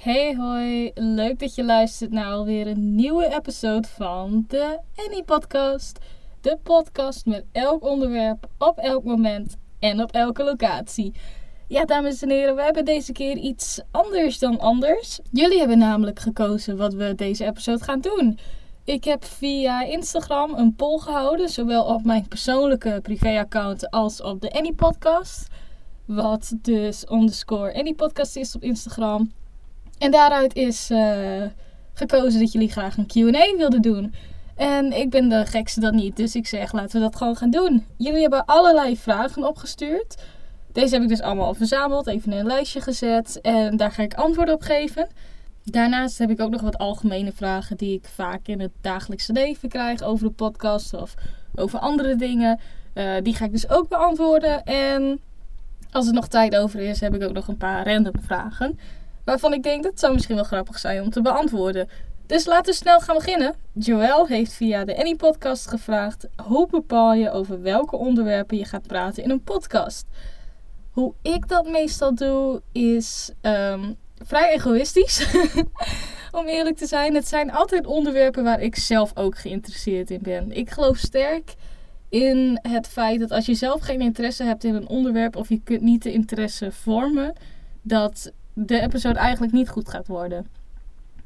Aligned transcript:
Hey 0.00 0.36
hoi, 0.36 0.90
leuk 0.94 1.38
dat 1.38 1.54
je 1.54 1.64
luistert 1.64 2.10
naar 2.10 2.32
alweer 2.32 2.66
een 2.66 2.94
nieuwe 2.94 3.34
episode 3.36 3.88
van 3.88 4.44
de 4.48 4.78
Annie 4.96 5.22
Podcast. 5.22 5.98
De 6.40 6.58
podcast 6.62 7.26
met 7.26 7.44
elk 7.52 7.84
onderwerp, 7.84 8.46
op 8.58 8.78
elk 8.78 9.04
moment 9.04 9.56
en 9.78 10.02
op 10.02 10.12
elke 10.12 10.44
locatie. 10.44 11.14
Ja, 11.68 11.84
dames 11.84 12.22
en 12.22 12.30
heren, 12.30 12.56
we 12.56 12.62
hebben 12.62 12.84
deze 12.84 13.12
keer 13.12 13.36
iets 13.36 13.80
anders 13.90 14.38
dan 14.38 14.58
anders. 14.58 15.20
Jullie 15.32 15.58
hebben 15.58 15.78
namelijk 15.78 16.18
gekozen 16.18 16.76
wat 16.76 16.94
we 16.94 17.14
deze 17.14 17.44
episode 17.44 17.84
gaan 17.84 18.00
doen. 18.00 18.38
Ik 18.84 19.04
heb 19.04 19.24
via 19.24 19.82
Instagram 19.82 20.54
een 20.54 20.74
poll 20.74 20.98
gehouden, 20.98 21.48
zowel 21.48 21.84
op 21.84 22.04
mijn 22.04 22.28
persoonlijke 22.28 22.98
privéaccount 23.02 23.90
als 23.90 24.22
op 24.22 24.40
de 24.40 24.52
Annie 24.52 24.74
Podcast. 24.74 25.46
Wat 26.04 26.52
dus 26.62 27.04
underscore 27.10 27.74
Annie 27.74 27.94
Podcast 27.94 28.36
is 28.36 28.54
op 28.54 28.62
Instagram. 28.62 29.30
En 30.00 30.10
daaruit 30.10 30.54
is 30.54 30.90
uh, 30.90 31.42
gekozen 31.92 32.40
dat 32.40 32.52
jullie 32.52 32.70
graag 32.70 32.96
een 32.96 33.06
QA 33.06 33.56
wilden 33.56 33.82
doen. 33.82 34.14
En 34.56 34.92
ik 34.92 35.10
ben 35.10 35.28
de 35.28 35.46
gekste 35.46 35.80
dat 35.80 35.92
niet, 35.92 36.16
dus 36.16 36.34
ik 36.34 36.46
zeg 36.46 36.72
laten 36.72 36.92
we 36.92 37.06
dat 37.06 37.16
gewoon 37.16 37.36
gaan 37.36 37.50
doen. 37.50 37.86
Jullie 37.96 38.20
hebben 38.20 38.44
allerlei 38.44 38.96
vragen 38.96 39.48
opgestuurd. 39.48 40.22
Deze 40.72 40.94
heb 40.94 41.02
ik 41.02 41.08
dus 41.08 41.20
allemaal 41.20 41.54
verzameld, 41.54 42.06
even 42.06 42.32
in 42.32 42.38
een 42.38 42.46
lijstje 42.46 42.80
gezet 42.80 43.40
en 43.40 43.76
daar 43.76 43.92
ga 43.92 44.02
ik 44.02 44.14
antwoorden 44.14 44.54
op 44.54 44.62
geven. 44.62 45.08
Daarnaast 45.64 46.18
heb 46.18 46.30
ik 46.30 46.40
ook 46.40 46.50
nog 46.50 46.60
wat 46.60 46.78
algemene 46.78 47.32
vragen 47.32 47.76
die 47.76 47.96
ik 47.96 48.04
vaak 48.04 48.46
in 48.46 48.60
het 48.60 48.72
dagelijkse 48.80 49.32
leven 49.32 49.68
krijg 49.68 50.02
over 50.02 50.26
de 50.26 50.32
podcast 50.32 50.94
of 50.94 51.14
over 51.54 51.78
andere 51.78 52.16
dingen. 52.16 52.60
Uh, 52.94 53.12
die 53.22 53.34
ga 53.34 53.44
ik 53.44 53.52
dus 53.52 53.70
ook 53.70 53.88
beantwoorden. 53.88 54.64
En 54.64 55.20
als 55.90 56.06
er 56.06 56.12
nog 56.12 56.28
tijd 56.28 56.56
over 56.56 56.80
is, 56.80 57.00
heb 57.00 57.14
ik 57.14 57.22
ook 57.22 57.32
nog 57.32 57.48
een 57.48 57.56
paar 57.56 57.86
random 57.86 58.22
vragen. 58.22 58.78
Waarvan 59.30 59.52
ik 59.52 59.62
denk 59.62 59.82
dat 59.82 60.00
zou 60.00 60.12
misschien 60.12 60.34
wel 60.34 60.44
grappig 60.44 60.78
zijn 60.78 61.02
om 61.02 61.10
te 61.10 61.22
beantwoorden. 61.22 61.88
Dus 62.26 62.46
laten 62.46 62.72
we 62.72 62.78
snel 62.78 63.00
gaan 63.00 63.16
beginnen. 63.16 63.54
Joël 63.72 64.26
heeft 64.26 64.52
via 64.52 64.84
de 64.84 64.96
Annie 64.96 65.16
Podcast 65.16 65.66
gevraagd: 65.66 66.26
hoe 66.44 66.66
bepaal 66.70 67.14
je 67.14 67.30
over 67.30 67.62
welke 67.62 67.96
onderwerpen 67.96 68.56
je 68.56 68.64
gaat 68.64 68.86
praten 68.86 69.22
in 69.22 69.30
een 69.30 69.42
podcast? 69.42 70.06
Hoe 70.90 71.14
ik 71.22 71.48
dat 71.48 71.68
meestal 71.68 72.14
doe 72.14 72.62
is 72.72 73.30
um, 73.42 73.96
vrij 74.18 74.52
egoïstisch. 74.52 75.34
Om 76.38 76.46
eerlijk 76.46 76.76
te 76.76 76.86
zijn, 76.86 77.14
het 77.14 77.28
zijn 77.28 77.52
altijd 77.52 77.86
onderwerpen 77.86 78.44
waar 78.44 78.60
ik 78.60 78.76
zelf 78.76 79.16
ook 79.16 79.38
geïnteresseerd 79.38 80.10
in 80.10 80.22
ben. 80.22 80.52
Ik 80.52 80.70
geloof 80.70 80.96
sterk 80.96 81.54
in 82.08 82.58
het 82.62 82.88
feit 82.88 83.20
dat 83.20 83.30
als 83.30 83.46
je 83.46 83.54
zelf 83.54 83.80
geen 83.80 84.00
interesse 84.00 84.44
hebt 84.44 84.64
in 84.64 84.74
een 84.74 84.88
onderwerp 84.88 85.36
of 85.36 85.48
je 85.48 85.60
kunt 85.64 85.80
niet 85.80 86.02
de 86.02 86.12
interesse 86.12 86.72
vormen, 86.72 87.32
dat 87.82 88.32
de 88.52 88.80
episode 88.80 89.18
eigenlijk 89.18 89.52
niet 89.52 89.68
goed 89.68 89.88
gaat 89.88 90.06
worden. 90.06 90.46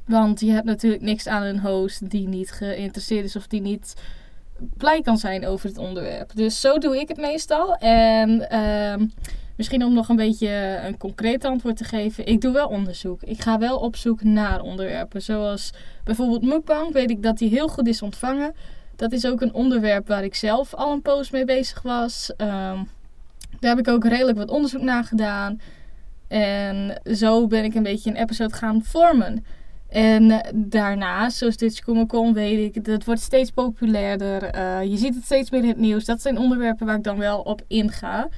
Want 0.04 0.40
je 0.40 0.50
hebt 0.50 0.66
natuurlijk 0.66 1.02
niks 1.02 1.26
aan 1.26 1.42
een 1.42 1.60
host 1.60 2.10
die 2.10 2.28
niet 2.28 2.52
geïnteresseerd 2.52 3.24
is 3.24 3.36
of 3.36 3.46
die 3.46 3.60
niet 3.60 3.94
blij 4.76 5.00
kan 5.00 5.18
zijn 5.18 5.46
over 5.46 5.68
het 5.68 5.78
onderwerp. 5.78 6.34
Dus 6.34 6.60
zo 6.60 6.78
doe 6.78 7.00
ik 7.00 7.08
het 7.08 7.16
meestal. 7.16 7.76
En 7.76 8.46
uh, 8.52 9.06
misschien 9.56 9.84
om 9.84 9.94
nog 9.94 10.08
een 10.08 10.16
beetje 10.16 10.80
een 10.84 10.98
concreet 10.98 11.44
antwoord 11.44 11.76
te 11.76 11.84
geven. 11.84 12.26
Ik 12.26 12.40
doe 12.40 12.52
wel 12.52 12.68
onderzoek. 12.68 13.22
Ik 13.22 13.40
ga 13.40 13.58
wel 13.58 13.78
op 13.78 13.96
zoek 13.96 14.22
naar 14.22 14.60
onderwerpen. 14.60 15.22
Zoals 15.22 15.72
bijvoorbeeld 16.04 16.42
mukbang. 16.42 16.92
Weet 16.92 17.10
ik 17.10 17.22
dat 17.22 17.38
die 17.38 17.48
heel 17.48 17.68
goed 17.68 17.86
is 17.86 18.02
ontvangen. 18.02 18.54
Dat 18.96 19.12
is 19.12 19.26
ook 19.26 19.40
een 19.40 19.54
onderwerp 19.54 20.08
waar 20.08 20.24
ik 20.24 20.34
zelf 20.34 20.74
al 20.74 20.92
een 20.92 21.02
post 21.02 21.32
mee 21.32 21.44
bezig 21.44 21.82
was. 21.82 22.32
Um, 22.36 22.88
daar 23.60 23.76
heb 23.76 23.78
ik 23.78 23.88
ook 23.88 24.04
redelijk 24.04 24.38
wat 24.38 24.50
onderzoek 24.50 24.82
naar 24.82 25.04
gedaan. 25.04 25.60
En 26.34 27.00
zo 27.04 27.46
ben 27.46 27.64
ik 27.64 27.74
een 27.74 27.82
beetje 27.82 28.10
een 28.10 28.16
episode 28.16 28.54
gaan 28.54 28.82
vormen. 28.82 29.44
En 29.88 30.46
daarnaast, 30.54 31.36
zoals 31.36 31.56
dit 31.56 31.82
Kom 32.06 32.32
weet 32.32 32.76
ik, 32.76 32.84
dat 32.84 33.04
wordt 33.04 33.20
steeds 33.20 33.50
populairder. 33.50 34.56
Uh, 34.56 34.82
je 34.82 34.96
ziet 34.96 35.14
het 35.14 35.24
steeds 35.24 35.50
meer 35.50 35.62
in 35.62 35.68
het 35.68 35.76
nieuws. 35.76 36.04
Dat 36.04 36.22
zijn 36.22 36.38
onderwerpen 36.38 36.86
waar 36.86 36.96
ik 36.96 37.02
dan 37.02 37.18
wel 37.18 37.40
op 37.40 37.62
inga. 37.66 38.28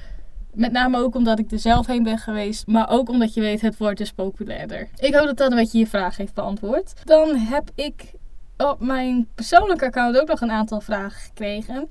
Met 0.53 0.71
name 0.71 0.97
ook 0.97 1.15
omdat 1.15 1.39
ik 1.39 1.51
er 1.51 1.59
zelf 1.59 1.87
heen 1.87 2.03
ben 2.03 2.17
geweest. 2.17 2.67
Maar 2.67 2.89
ook 2.89 3.09
omdat 3.09 3.33
je 3.33 3.41
weet, 3.41 3.61
het 3.61 3.77
wordt 3.77 3.97
dus 3.97 4.11
populairder. 4.11 4.87
Ik 4.97 5.13
hoop 5.15 5.25
dat 5.25 5.37
dat 5.37 5.51
een 5.51 5.57
beetje 5.57 5.79
je 5.79 5.87
vraag 5.87 6.17
heeft 6.17 6.33
beantwoord. 6.33 6.93
Dan 7.03 7.35
heb 7.35 7.69
ik 7.75 8.11
op 8.57 8.79
mijn 8.79 9.27
persoonlijke 9.35 9.85
account 9.85 10.19
ook 10.19 10.27
nog 10.27 10.41
een 10.41 10.51
aantal 10.51 10.81
vragen 10.81 11.21
gekregen. 11.21 11.89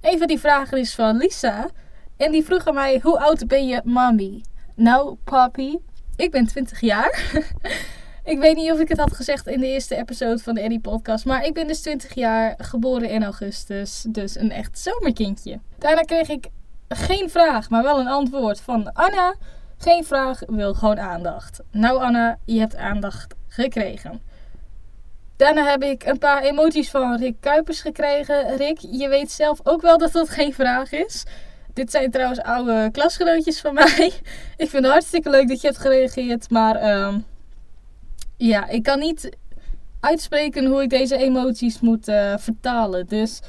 Een 0.00 0.18
van 0.18 0.26
die 0.26 0.38
vragen 0.38 0.78
is 0.78 0.94
van 0.94 1.16
Lisa. 1.16 1.68
En 2.16 2.32
die 2.32 2.44
vroeg 2.44 2.66
aan 2.66 2.74
mij, 2.74 3.00
hoe 3.02 3.20
oud 3.20 3.46
ben 3.46 3.66
je, 3.66 3.80
mami? 3.84 4.42
Nou, 4.78 5.16
papi, 5.24 5.78
ik 6.16 6.30
ben 6.30 6.46
20 6.46 6.80
jaar. 6.80 7.32
ik 8.24 8.38
weet 8.38 8.56
niet 8.56 8.72
of 8.72 8.78
ik 8.78 8.88
het 8.88 8.98
had 8.98 9.16
gezegd 9.16 9.46
in 9.46 9.60
de 9.60 9.66
eerste 9.66 9.96
episode 9.96 10.38
van 10.38 10.54
de 10.54 10.60
Eddie 10.60 10.80
podcast. 10.80 11.24
Maar 11.24 11.44
ik 11.44 11.54
ben 11.54 11.66
dus 11.66 11.80
20 11.80 12.14
jaar, 12.14 12.54
geboren 12.58 13.08
in 13.08 13.24
augustus. 13.24 14.04
Dus 14.08 14.36
een 14.36 14.50
echt 14.50 14.78
zomerkindje. 14.78 15.58
Daarna 15.78 16.00
kreeg 16.00 16.28
ik 16.28 16.48
geen 16.88 17.30
vraag, 17.30 17.70
maar 17.70 17.82
wel 17.82 18.00
een 18.00 18.08
antwoord 18.08 18.60
van 18.60 18.92
Anna. 18.92 19.34
Geen 19.78 20.04
vraag, 20.04 20.40
wil 20.46 20.74
gewoon 20.74 21.00
aandacht. 21.00 21.60
Nou 21.70 22.02
Anna, 22.02 22.38
je 22.44 22.58
hebt 22.58 22.76
aandacht 22.76 23.34
gekregen. 23.48 24.20
Daarna 25.36 25.64
heb 25.64 25.82
ik 25.82 26.04
een 26.04 26.18
paar 26.18 26.42
emoties 26.42 26.90
van 26.90 27.16
Rick 27.16 27.36
Kuipers 27.40 27.80
gekregen. 27.80 28.56
Rick, 28.56 28.78
je 28.90 29.08
weet 29.08 29.30
zelf 29.30 29.60
ook 29.62 29.82
wel 29.82 29.98
dat 29.98 30.12
dat 30.12 30.28
geen 30.28 30.54
vraag 30.54 30.92
is. 30.92 31.24
Dit 31.78 31.90
zijn 31.90 32.10
trouwens 32.10 32.40
oude 32.40 32.88
klasgenootjes 32.92 33.60
van 33.60 33.74
mij. 33.74 34.12
ik 34.56 34.68
vind 34.68 34.72
het 34.84 34.92
hartstikke 34.92 35.30
leuk 35.30 35.48
dat 35.48 35.60
je 35.60 35.66
hebt 35.66 35.78
gereageerd. 35.78 36.50
Maar 36.50 37.04
um, 37.06 37.24
ja, 38.36 38.68
ik 38.68 38.82
kan 38.82 38.98
niet 38.98 39.36
uitspreken 40.00 40.66
hoe 40.66 40.82
ik 40.82 40.90
deze 40.90 41.16
emoties 41.16 41.80
moet 41.80 42.08
uh, 42.08 42.36
vertalen. 42.36 43.06
Dus 43.06 43.40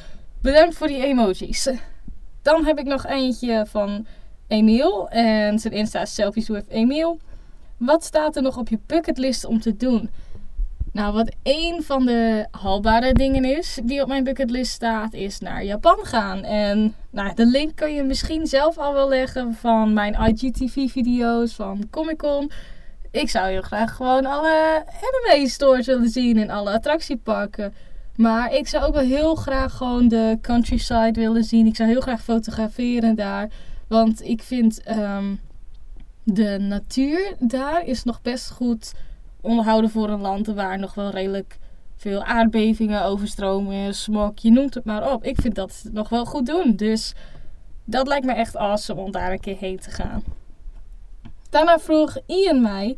bedankt 0.42 0.76
voor 0.76 0.88
die 0.88 1.04
emoties. 1.04 1.70
Dan 2.42 2.66
heb 2.66 2.80
ik 2.80 2.86
nog 2.86 3.06
eentje 3.06 3.66
van 3.68 4.06
Emiel. 4.48 5.10
En 5.10 5.60
zijn 5.60 5.74
Insta 5.74 6.06
Selfies 6.06 6.48
with 6.48 6.68
Emiel. 6.68 7.20
Wat 7.78 8.04
staat 8.04 8.36
er 8.36 8.42
nog 8.42 8.58
op 8.58 8.70
je 8.70 8.80
bucketlist 8.86 9.46
om 9.46 9.60
te 9.60 9.78
doen? 9.78 10.10
Nou, 10.92 11.14
wat 11.14 11.36
één 11.44 11.84
van 11.84 12.06
de 12.06 12.48
haalbare 12.52 13.14
dingen 13.14 13.46
is 13.46 13.80
die 13.84 14.02
op 14.02 14.08
mijn 14.08 14.24
bucketlist 14.24 14.72
staat, 14.72 15.14
is 15.14 15.40
naar 15.40 15.64
Japan 15.64 15.98
gaan. 16.02 16.44
En 16.44 16.96
nou, 17.10 17.34
de 17.36 17.46
link 17.46 17.76
kan 17.76 17.94
je 17.94 18.04
misschien 18.04 18.48
zelf 18.48 18.78
al 18.78 18.94
wel 18.94 19.10
leggen 19.10 19.54
van 19.54 19.94
mijn 19.94 20.14
IGTV-video's, 20.14 21.54
van 21.54 21.88
Comic 21.90 22.18
Con. 22.18 22.52
Ik 23.12 23.30
zou 23.30 23.50
heel 23.50 23.62
graag 23.62 23.96
gewoon 23.96 24.26
alle 24.26 24.84
anime-stores 25.02 25.86
willen 25.86 26.10
zien 26.10 26.38
en 26.38 26.50
alle 26.50 26.72
attractieparken. 26.72 27.74
Maar 28.16 28.54
ik 28.54 28.68
zou 28.68 28.84
ook 28.86 28.94
wel 28.94 29.04
heel 29.04 29.36
graag 29.36 29.74
gewoon 29.74 30.08
de 30.08 30.38
countryside 30.42 31.20
willen 31.20 31.44
zien. 31.44 31.66
Ik 31.66 31.76
zou 31.76 31.90
heel 31.90 32.02
graag 32.02 32.24
fotograferen 32.24 33.16
daar. 33.16 33.50
Want 33.88 34.24
ik 34.24 34.44
vind 34.44 34.82
um, 34.90 35.40
de 36.24 36.58
natuur 36.60 37.34
daar 37.40 37.86
is 37.86 38.04
nog 38.04 38.22
best 38.22 38.50
goed 38.50 38.94
onderhouden 39.42 39.90
voor 39.90 40.10
een 40.10 40.22
land 40.22 40.48
waar 40.48 40.80
nog 40.80 40.94
wel 40.94 41.10
redelijk 41.10 41.58
veel 41.96 42.24
aardbevingen, 42.24 43.04
overstromingen, 43.04 43.96
smog, 43.96 44.32
je 44.36 44.52
noemt 44.52 44.74
het 44.74 44.86
maar 44.86 45.12
op. 45.14 45.24
Ik 45.24 45.42
vind 45.42 45.56
dat 45.56 45.84
nog 45.92 46.10
wel 46.10 46.26
goed 46.26 46.46
doen. 46.46 46.76
Dus 46.76 47.14
dat 47.86 48.08
lijkt 48.08 48.26
me 48.26 48.34
echt 48.34 48.58
awesome 48.58 49.02
om 49.02 49.12
daar 49.12 49.32
een 49.32 49.40
keer 49.40 49.58
heen 49.58 49.80
te 49.80 49.90
gaan. 49.92 50.24
Daarna 51.50 51.80
vroeg 51.80 52.18
Ian 52.26 52.62
mij: 52.62 52.98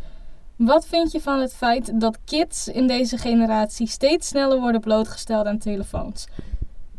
wat 0.55 0.85
vind 0.85 1.11
je 1.11 1.21
van 1.21 1.39
het 1.39 1.53
feit 1.53 1.99
dat 1.99 2.17
kids 2.25 2.67
in 2.67 2.87
deze 2.87 3.17
generatie 3.17 3.87
steeds 3.87 4.27
sneller 4.27 4.59
worden 4.59 4.81
blootgesteld 4.81 5.45
aan 5.45 5.57
telefoons? 5.57 6.27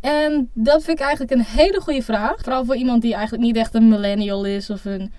En 0.00 0.50
dat 0.52 0.82
vind 0.84 0.98
ik 0.98 1.04
eigenlijk 1.04 1.32
een 1.32 1.58
hele 1.58 1.80
goede 1.80 2.02
vraag. 2.02 2.40
Vooral 2.40 2.64
voor 2.64 2.76
iemand 2.76 3.02
die 3.02 3.14
eigenlijk 3.14 3.44
niet 3.44 3.56
echt 3.56 3.74
een 3.74 3.88
millennial 3.88 4.44
is 4.44 4.70
of 4.70 4.84
een 4.84 5.12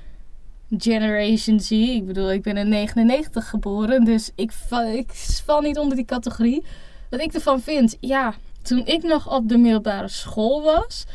Generation 0.77 1.59
Z. 1.59 1.71
Ik 1.71 2.05
bedoel, 2.05 2.31
ik 2.31 2.41
ben 2.41 2.57
in 2.57 2.69
99 2.69 3.49
geboren, 3.49 4.03
dus 4.03 4.31
ik 4.35 4.51
val, 4.51 4.85
ik 4.85 5.11
val 5.45 5.61
niet 5.61 5.77
onder 5.77 5.95
die 5.95 6.05
categorie. 6.05 6.63
Wat 7.09 7.21
ik 7.21 7.33
ervan 7.33 7.61
vind, 7.61 7.97
ja, 7.99 8.33
toen 8.61 8.85
ik 8.85 9.03
nog 9.03 9.35
op 9.35 9.49
de 9.49 9.57
middelbare 9.57 10.07
school 10.07 10.61
was, 10.61 11.05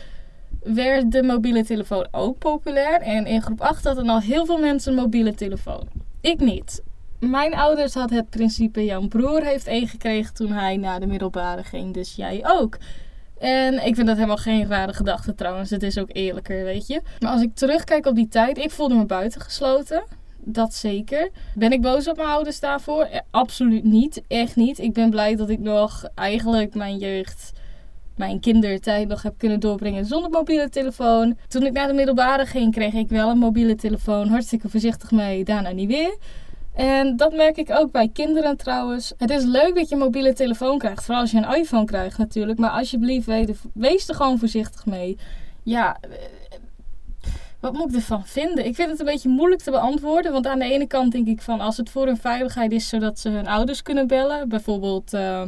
werd 0.62 1.12
de 1.12 1.22
mobiele 1.22 1.64
telefoon 1.64 2.08
ook 2.10 2.38
populair. 2.38 3.00
En 3.00 3.26
in 3.26 3.42
groep 3.42 3.60
8 3.60 3.84
hadden 3.84 4.08
al 4.08 4.20
heel 4.20 4.46
veel 4.46 4.58
mensen 4.58 4.92
een 4.92 5.02
mobiele 5.02 5.34
telefoon. 5.34 5.88
Ik 6.20 6.40
niet. 6.40 6.82
Mijn 7.18 7.54
ouders 7.54 7.94
hadden 7.94 8.18
het 8.18 8.30
principe, 8.30 8.84
jouw 8.84 9.08
broer 9.08 9.42
heeft 9.42 9.66
één 9.66 9.88
gekregen 9.88 10.34
toen 10.34 10.52
hij 10.52 10.76
naar 10.76 11.00
de 11.00 11.06
middelbare 11.06 11.64
ging, 11.64 11.94
dus 11.94 12.14
jij 12.14 12.40
ook. 12.46 12.78
En 13.38 13.86
ik 13.86 13.94
vind 13.94 14.06
dat 14.06 14.16
helemaal 14.16 14.36
geen 14.36 14.66
rare 14.66 14.92
gedachte 14.92 15.34
trouwens. 15.34 15.70
Het 15.70 15.82
is 15.82 15.98
ook 15.98 16.10
eerlijker, 16.12 16.64
weet 16.64 16.86
je. 16.86 17.02
Maar 17.18 17.32
als 17.32 17.42
ik 17.42 17.54
terugkijk 17.54 18.06
op 18.06 18.14
die 18.14 18.28
tijd, 18.28 18.58
ik 18.58 18.70
voelde 18.70 18.94
me 18.94 19.04
buitengesloten. 19.04 20.04
Dat 20.50 20.74
zeker. 20.74 21.30
Ben 21.54 21.72
ik 21.72 21.82
boos 21.82 22.08
op 22.08 22.16
mijn 22.16 22.28
ouders 22.28 22.60
daarvoor? 22.60 23.02
Eh, 23.02 23.20
absoluut 23.30 23.84
niet. 23.84 24.22
Echt 24.28 24.56
niet. 24.56 24.78
Ik 24.78 24.92
ben 24.92 25.10
blij 25.10 25.36
dat 25.36 25.48
ik 25.48 25.58
nog 25.58 26.08
eigenlijk 26.14 26.74
mijn 26.74 26.96
jeugd, 26.98 27.52
mijn 28.16 28.40
kindertijd 28.40 29.08
nog 29.08 29.22
heb 29.22 29.34
kunnen 29.38 29.60
doorbrengen 29.60 30.04
zonder 30.04 30.30
mobiele 30.30 30.68
telefoon. 30.68 31.36
Toen 31.48 31.66
ik 31.66 31.72
naar 31.72 31.86
de 31.86 31.92
middelbare 31.92 32.46
ging, 32.46 32.72
kreeg 32.72 32.92
ik 32.92 33.08
wel 33.08 33.30
een 33.30 33.38
mobiele 33.38 33.74
telefoon. 33.74 34.28
Hartstikke 34.28 34.68
voorzichtig 34.68 35.10
mee. 35.10 35.44
Daarna 35.44 35.70
niet 35.70 35.88
weer. 35.88 36.16
En 36.78 37.16
dat 37.16 37.32
merk 37.32 37.56
ik 37.56 37.70
ook 37.70 37.92
bij 37.92 38.08
kinderen 38.08 38.56
trouwens. 38.56 39.12
Het 39.16 39.30
is 39.30 39.44
leuk 39.44 39.74
dat 39.74 39.88
je 39.88 39.94
een 39.94 40.00
mobiele 40.00 40.32
telefoon 40.32 40.78
krijgt, 40.78 41.04
vooral 41.04 41.20
als 41.20 41.30
je 41.30 41.36
een 41.36 41.54
iPhone 41.54 41.84
krijgt 41.84 42.18
natuurlijk. 42.18 42.58
Maar 42.58 42.70
alsjeblieft, 42.70 43.26
wees 43.74 44.08
er 44.08 44.14
gewoon 44.14 44.38
voorzichtig 44.38 44.86
mee. 44.86 45.18
Ja, 45.62 45.96
eh, 46.00 46.10
wat 47.60 47.72
moet 47.72 47.88
ik 47.88 47.94
ervan 47.94 48.26
vinden? 48.26 48.66
Ik 48.66 48.74
vind 48.74 48.90
het 48.90 49.00
een 49.00 49.06
beetje 49.06 49.28
moeilijk 49.28 49.62
te 49.62 49.70
beantwoorden. 49.70 50.32
Want 50.32 50.46
aan 50.46 50.58
de 50.58 50.72
ene 50.72 50.86
kant 50.86 51.12
denk 51.12 51.26
ik 51.26 51.42
van 51.42 51.60
als 51.60 51.76
het 51.76 51.90
voor 51.90 52.06
hun 52.06 52.16
veiligheid 52.16 52.72
is, 52.72 52.88
zodat 52.88 53.18
ze 53.18 53.28
hun 53.28 53.46
ouders 53.46 53.82
kunnen 53.82 54.06
bellen. 54.06 54.48
Bijvoorbeeld 54.48 55.14
uh, 55.14 55.42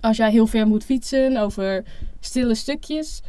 als 0.00 0.16
jij 0.16 0.30
heel 0.30 0.46
ver 0.46 0.66
moet 0.66 0.84
fietsen 0.84 1.36
over 1.36 1.84
stille 2.20 2.54
stukjes. 2.54 3.20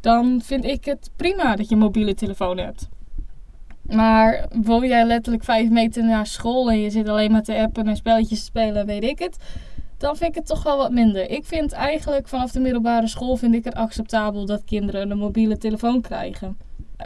Dan 0.00 0.40
vind 0.44 0.64
ik 0.64 0.84
het 0.84 1.10
prima 1.16 1.56
dat 1.56 1.68
je 1.68 1.74
een 1.74 1.80
mobiele 1.80 2.14
telefoon 2.14 2.58
hebt. 2.58 2.88
Maar 3.82 4.48
woon 4.62 4.86
jij 4.86 5.04
letterlijk 5.04 5.44
vijf 5.44 5.70
meter 5.70 6.04
naar 6.04 6.26
school 6.26 6.70
en 6.70 6.80
je 6.80 6.90
zit 6.90 7.08
alleen 7.08 7.30
maar 7.30 7.42
te 7.42 7.56
appen 7.56 7.88
en 7.88 7.96
spelletjes 7.96 8.38
te 8.38 8.44
spelen, 8.44 8.86
weet 8.86 9.04
ik 9.04 9.18
het. 9.18 9.36
Dan 9.98 10.16
vind 10.16 10.30
ik 10.30 10.36
het 10.36 10.46
toch 10.46 10.62
wel 10.62 10.76
wat 10.76 10.90
minder. 10.90 11.30
Ik 11.30 11.44
vind 11.44 11.72
eigenlijk 11.72 12.28
vanaf 12.28 12.50
de 12.50 12.60
middelbare 12.60 13.06
school 13.06 13.36
vind 13.36 13.54
ik 13.54 13.64
het 13.64 13.74
acceptabel 13.74 14.46
dat 14.46 14.64
kinderen 14.64 15.10
een 15.10 15.18
mobiele 15.18 15.58
telefoon 15.58 16.00
krijgen. 16.00 16.56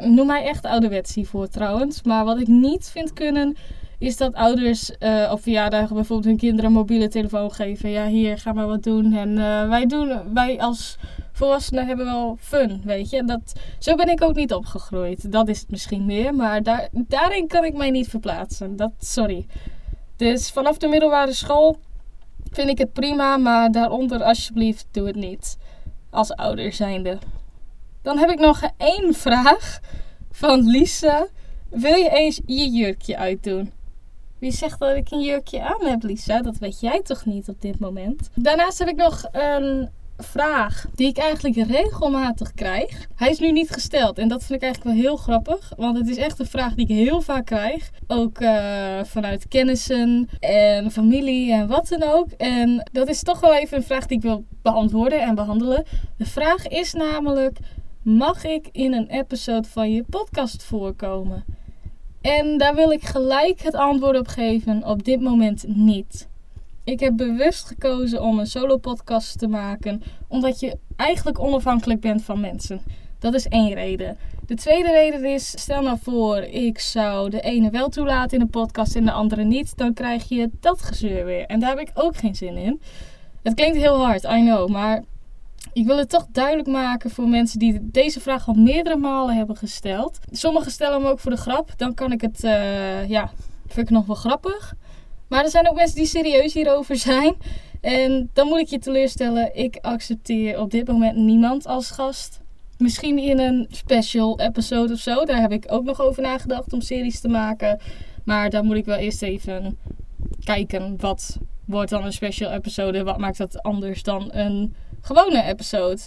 Noem 0.00 0.26
mij 0.26 0.44
echt 0.44 0.64
ouderwets 0.64 1.14
hiervoor 1.14 1.48
trouwens. 1.48 2.02
Maar 2.02 2.24
wat 2.24 2.40
ik 2.40 2.46
niet 2.46 2.88
vind 2.88 3.12
kunnen, 3.12 3.56
is 3.98 4.16
dat 4.16 4.34
ouders 4.34 4.90
uh, 4.98 5.30
op 5.32 5.42
verjaardagen 5.42 5.94
bijvoorbeeld 5.94 6.28
hun 6.28 6.36
kinderen 6.36 6.64
een 6.64 6.76
mobiele 6.76 7.08
telefoon 7.08 7.52
geven. 7.52 7.90
Ja, 7.90 8.06
hier, 8.06 8.38
ga 8.38 8.52
maar 8.52 8.66
wat 8.66 8.82
doen. 8.82 9.12
En 9.12 9.30
uh, 9.30 9.68
wij 9.68 9.86
doen, 9.86 10.32
wij 10.32 10.60
als 10.60 10.98
volwassenen 11.36 11.86
hebben 11.86 12.06
wel 12.06 12.36
fun, 12.40 12.80
weet 12.84 13.10
je. 13.10 13.24
Dat, 13.24 13.52
zo 13.78 13.94
ben 13.94 14.08
ik 14.08 14.22
ook 14.22 14.34
niet 14.34 14.52
opgegroeid. 14.52 15.32
Dat 15.32 15.48
is 15.48 15.60
het 15.60 15.70
misschien 15.70 16.04
meer, 16.04 16.34
maar 16.34 16.62
daar, 16.62 16.88
daarin 16.92 17.46
kan 17.46 17.64
ik 17.64 17.74
mij 17.74 17.90
niet 17.90 18.08
verplaatsen. 18.08 18.76
Dat, 18.76 18.92
sorry. 18.98 19.46
Dus 20.16 20.50
vanaf 20.50 20.78
de 20.78 20.88
middelbare 20.88 21.32
school 21.32 21.76
vind 22.50 22.68
ik 22.68 22.78
het 22.78 22.92
prima, 22.92 23.36
maar 23.36 23.72
daaronder 23.72 24.22
alsjeblieft 24.22 24.86
doe 24.90 25.06
het 25.06 25.16
niet. 25.16 25.56
Als 26.10 26.32
ouder 26.32 26.72
zijnde. 26.72 27.18
Dan 28.02 28.18
heb 28.18 28.30
ik 28.30 28.38
nog 28.38 28.60
één 28.76 29.14
vraag 29.14 29.80
van 30.30 30.66
Lisa. 30.66 31.26
Wil 31.68 31.94
je 31.94 32.10
eens 32.10 32.40
je 32.46 32.68
jurkje 32.70 33.16
uitdoen? 33.16 33.72
Wie 34.38 34.52
zegt 34.52 34.78
dat 34.78 34.96
ik 34.96 35.10
een 35.10 35.20
jurkje 35.20 35.62
aan 35.62 35.86
heb, 35.86 36.02
Lisa? 36.02 36.42
Dat 36.42 36.58
weet 36.58 36.80
jij 36.80 37.02
toch 37.02 37.24
niet 37.24 37.48
op 37.48 37.60
dit 37.60 37.78
moment? 37.78 38.30
Daarnaast 38.34 38.78
heb 38.78 38.88
ik 38.88 38.96
nog 38.96 39.24
een 39.32 39.88
vraag 40.18 40.86
die 40.94 41.08
ik 41.08 41.18
eigenlijk 41.18 41.56
regelmatig 41.70 42.54
krijg. 42.54 43.06
Hij 43.14 43.30
is 43.30 43.38
nu 43.38 43.52
niet 43.52 43.70
gesteld 43.70 44.18
en 44.18 44.28
dat 44.28 44.44
vind 44.44 44.62
ik 44.62 44.64
eigenlijk 44.64 44.94
wel 44.94 45.04
heel 45.04 45.16
grappig. 45.16 45.72
Want 45.76 45.98
het 45.98 46.08
is 46.08 46.16
echt 46.16 46.38
een 46.38 46.46
vraag 46.46 46.74
die 46.74 46.88
ik 46.88 46.96
heel 46.96 47.20
vaak 47.20 47.46
krijg. 47.46 47.90
Ook 48.06 48.40
uh, 48.40 49.04
vanuit 49.04 49.48
kennissen 49.48 50.28
en 50.40 50.90
familie 50.90 51.52
en 51.52 51.66
wat 51.66 51.88
dan 51.88 52.02
ook. 52.02 52.30
En 52.30 52.88
dat 52.92 53.08
is 53.08 53.22
toch 53.22 53.40
wel 53.40 53.54
even 53.54 53.76
een 53.76 53.82
vraag 53.82 54.06
die 54.06 54.16
ik 54.16 54.22
wil 54.22 54.44
beantwoorden 54.62 55.22
en 55.22 55.34
behandelen. 55.34 55.84
De 56.16 56.26
vraag 56.26 56.66
is 56.66 56.92
namelijk: 56.92 57.58
mag 58.02 58.44
ik 58.44 58.68
in 58.72 58.92
een 58.92 59.08
episode 59.08 59.68
van 59.68 59.92
je 59.92 60.04
podcast 60.10 60.64
voorkomen? 60.64 61.44
En 62.20 62.58
daar 62.58 62.74
wil 62.74 62.90
ik 62.90 63.02
gelijk 63.02 63.62
het 63.62 63.74
antwoord 63.74 64.18
op 64.18 64.28
geven. 64.28 64.84
Op 64.84 65.04
dit 65.04 65.20
moment 65.20 65.64
niet. 65.66 66.28
Ik 66.86 67.00
heb 67.00 67.16
bewust 67.16 67.66
gekozen 67.66 68.22
om 68.22 68.38
een 68.38 68.46
solo 68.46 68.76
podcast 68.76 69.38
te 69.38 69.48
maken, 69.48 70.02
omdat 70.28 70.60
je 70.60 70.78
eigenlijk 70.96 71.38
onafhankelijk 71.38 72.00
bent 72.00 72.22
van 72.22 72.40
mensen. 72.40 72.80
Dat 73.18 73.34
is 73.34 73.46
één 73.46 73.74
reden. 73.74 74.16
De 74.46 74.54
tweede 74.54 74.90
reden 74.90 75.24
is, 75.24 75.60
stel 75.60 75.82
nou 75.82 75.98
voor, 76.02 76.36
ik 76.38 76.78
zou 76.78 77.30
de 77.30 77.40
ene 77.40 77.70
wel 77.70 77.88
toelaten 77.88 78.36
in 78.36 78.42
een 78.42 78.50
podcast 78.50 78.96
en 78.96 79.04
de 79.04 79.12
andere 79.12 79.44
niet, 79.44 79.76
dan 79.76 79.94
krijg 79.94 80.28
je 80.28 80.50
dat 80.60 80.82
gezeur 80.82 81.24
weer. 81.24 81.46
En 81.46 81.60
daar 81.60 81.70
heb 81.70 81.78
ik 81.78 81.90
ook 81.94 82.16
geen 82.16 82.34
zin 82.34 82.56
in. 82.56 82.80
Het 83.42 83.54
klinkt 83.54 83.76
heel 83.76 84.04
hard, 84.04 84.24
I 84.24 84.40
know, 84.40 84.68
maar 84.68 85.02
ik 85.72 85.86
wil 85.86 85.98
het 85.98 86.10
toch 86.10 86.26
duidelijk 86.32 86.68
maken 86.68 87.10
voor 87.10 87.28
mensen 87.28 87.58
die 87.58 87.78
deze 87.82 88.20
vraag 88.20 88.48
al 88.48 88.54
meerdere 88.54 88.96
malen 88.96 89.36
hebben 89.36 89.56
gesteld. 89.56 90.18
Sommigen 90.30 90.70
stellen 90.70 91.00
hem 91.00 91.10
ook 91.10 91.18
voor 91.18 91.30
de 91.30 91.36
grap, 91.36 91.72
dan 91.76 91.94
kan 91.94 92.12
ik 92.12 92.20
het, 92.20 92.44
uh, 92.44 93.08
ja, 93.08 93.30
vind 93.66 93.88
ik 93.88 93.94
nog 93.94 94.06
wel 94.06 94.16
grappig. 94.16 94.74
Maar 95.28 95.44
er 95.44 95.50
zijn 95.50 95.68
ook 95.68 95.76
mensen 95.76 95.96
die 95.96 96.06
serieus 96.06 96.54
hierover 96.54 96.96
zijn. 96.96 97.34
En 97.80 98.30
dan 98.32 98.46
moet 98.48 98.58
ik 98.58 98.68
je 98.68 98.78
teleurstellen. 98.78 99.56
Ik 99.56 99.78
accepteer 99.80 100.60
op 100.60 100.70
dit 100.70 100.86
moment 100.86 101.16
niemand 101.16 101.66
als 101.66 101.90
gast. 101.90 102.40
Misschien 102.78 103.18
in 103.18 103.38
een 103.38 103.66
special 103.70 104.40
episode 104.40 104.92
of 104.92 104.98
zo. 104.98 105.24
Daar 105.24 105.40
heb 105.40 105.52
ik 105.52 105.64
ook 105.68 105.84
nog 105.84 106.00
over 106.00 106.22
nagedacht 106.22 106.72
om 106.72 106.80
series 106.80 107.20
te 107.20 107.28
maken. 107.28 107.80
Maar 108.24 108.50
dan 108.50 108.66
moet 108.66 108.76
ik 108.76 108.84
wel 108.84 108.96
eerst 108.96 109.22
even 109.22 109.78
kijken. 110.44 110.96
Wat 111.00 111.38
wordt 111.64 111.90
dan 111.90 112.04
een 112.04 112.12
special 112.12 112.52
episode? 112.52 113.04
Wat 113.04 113.18
maakt 113.18 113.38
dat 113.38 113.62
anders 113.62 114.02
dan 114.02 114.28
een 114.32 114.74
gewone 115.00 115.42
episode? 115.42 116.00